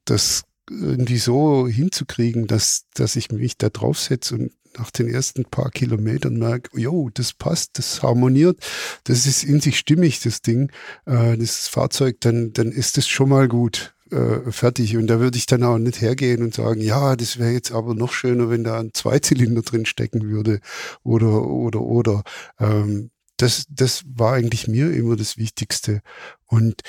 [0.05, 5.71] das irgendwie so hinzukriegen, dass, dass ich mich da draufsetze und nach den ersten paar
[5.71, 8.57] Kilometern merke, jo, das passt, das harmoniert,
[9.05, 10.69] das ist in sich stimmig, das Ding,
[11.05, 14.97] äh, das Fahrzeug, dann, dann ist das schon mal gut äh, fertig.
[14.97, 17.95] Und da würde ich dann auch nicht hergehen und sagen, ja, das wäre jetzt aber
[17.95, 20.59] noch schöner, wenn da ein Zweizylinder drin stecken würde
[21.03, 22.23] oder, oder, oder.
[22.59, 26.01] Ähm, das, das war eigentlich mir immer das Wichtigste.
[26.45, 26.81] Und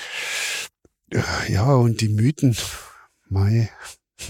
[1.11, 2.55] äh, ja, und die Mythen,
[3.29, 3.69] Mai.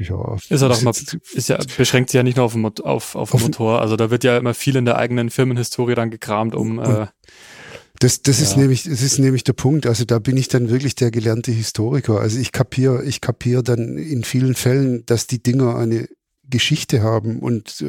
[0.00, 0.34] ja.
[0.34, 0.92] Ist ja doch mal,
[1.34, 3.80] ist ja, beschränkt sich ja nicht nur auf, auf, auf, auf Motor.
[3.80, 6.78] Also da wird ja immer viel in der eigenen Firmenhistorie dann gekramt, um.
[6.80, 7.06] Äh,
[8.04, 8.44] das, das ja.
[8.44, 9.86] ist nämlich, das ist nämlich der Punkt.
[9.86, 12.20] Also da bin ich dann wirklich der gelernte Historiker.
[12.20, 16.06] Also ich kapiere, ich kapiere dann in vielen Fällen, dass die Dinger eine
[16.42, 17.86] Geschichte haben und äh,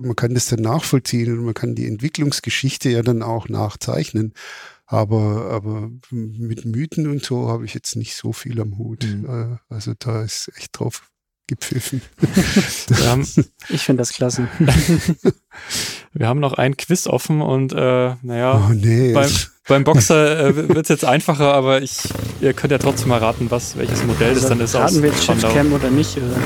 [0.00, 4.32] man kann das dann nachvollziehen und man kann die Entwicklungsgeschichte ja dann auch nachzeichnen.
[4.84, 9.04] Aber, aber mit Mythen und so habe ich jetzt nicht so viel am Hut.
[9.04, 9.26] Mhm.
[9.26, 11.08] Äh, also da ist echt drauf
[11.46, 12.02] gepfiffen.
[13.68, 14.48] ich finde das klasse.
[16.18, 19.12] Wir haben noch ein Quiz offen und äh, naja, oh, nee.
[19.12, 19.28] beim,
[19.68, 21.98] beim Boxer äh, wird es jetzt einfacher, aber ich,
[22.40, 24.74] ihr könnt ja trotzdem mal raten, was, welches Modell also, das dann ist.
[24.74, 26.16] Raten wir jetzt Shiftcam oder nicht?
[26.16, 26.36] Oder?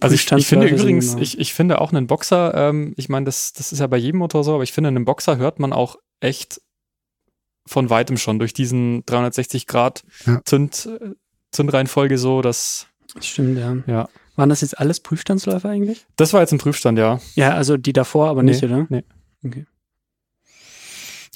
[0.00, 3.52] also ich, ich finde übrigens, ich, ich finde auch einen Boxer, ähm, ich meine, das,
[3.52, 5.96] das ist ja bei jedem Motor so, aber ich finde, einen Boxer hört man auch
[6.20, 6.62] echt
[7.66, 10.40] von weitem schon durch diesen 360 Grad ja.
[10.44, 10.88] Zünd,
[11.52, 12.86] Zündreihenfolge so, dass.
[13.20, 13.76] Stimmt, ja.
[13.86, 14.08] ja.
[14.36, 16.06] Waren das jetzt alles Prüfstandsläufer eigentlich?
[16.16, 17.20] Das war jetzt ein Prüfstand, ja.
[17.34, 18.86] Ja, also die davor aber nee, nicht, oder?
[18.88, 19.04] Nee.
[19.44, 19.66] Okay.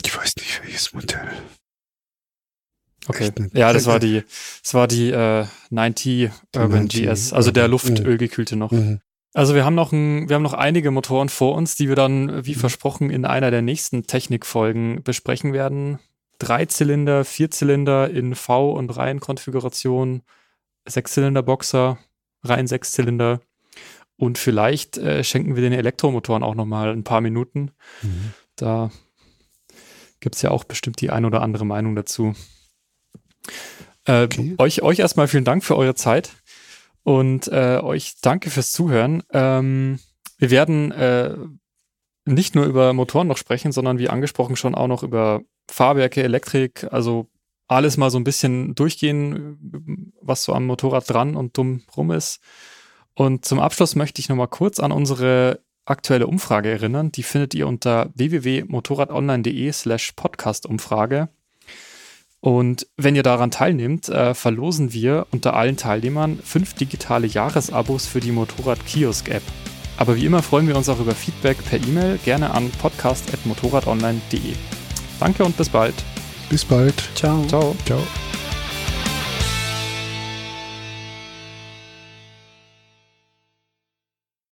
[0.05, 1.29] Ich weiß nicht, welches Modell.
[3.07, 3.31] Okay.
[3.53, 4.23] Ja, das war die,
[4.63, 8.71] das war die äh, 90 Urban GS, also der Luftölgekühlte noch.
[8.71, 9.01] Mhm.
[9.35, 12.47] Also wir haben noch ein, wir haben noch einige Motoren vor uns, die wir dann,
[12.47, 12.61] wie mhm.
[12.61, 15.99] versprochen, in einer der nächsten Technikfolgen besprechen werden.
[16.39, 20.23] Dreizylinder, Vierzylinder in V- und Reihenkonfiguration,
[20.87, 21.99] Sechszylinder-Boxer,
[22.43, 23.41] Reihen Sechszylinder.
[24.17, 27.73] Und vielleicht äh, schenken wir den Elektromotoren auch noch mal ein paar Minuten.
[28.03, 28.33] Mhm.
[28.57, 28.91] Da
[30.21, 32.35] gibt's ja auch bestimmt die ein oder andere Meinung dazu.
[34.07, 34.55] Äh, okay.
[34.59, 36.31] euch, euch erstmal vielen Dank für eure Zeit
[37.03, 39.23] und äh, euch danke fürs Zuhören.
[39.33, 39.99] Ähm,
[40.39, 41.37] wir werden äh,
[42.25, 46.87] nicht nur über Motoren noch sprechen, sondern wie angesprochen schon auch noch über Fahrwerke, Elektrik,
[46.91, 47.29] also
[47.67, 52.41] alles mal so ein bisschen durchgehen, was so am Motorrad dran und dumm rum ist.
[53.15, 57.13] Und zum Abschluss möchte ich nochmal kurz an unsere aktuelle Umfrage erinnern.
[57.13, 61.29] Die findet ihr unter www.motorradonline.de slash podcastumfrage.
[62.41, 68.21] Und wenn ihr daran teilnehmt, äh, verlosen wir unter allen Teilnehmern fünf digitale Jahresabos für
[68.21, 69.43] die Motorrad-Kiosk-App.
[69.97, 74.84] Aber wie immer freuen wir uns auch über Feedback per E-Mail, gerne an podcast.motorradonline.de.
[75.21, 75.95] Danke und bis bald.
[76.51, 76.95] Bis bald.
[77.15, 77.45] Ciao.
[77.47, 77.75] Ciao.
[77.87, 78.01] Ciao.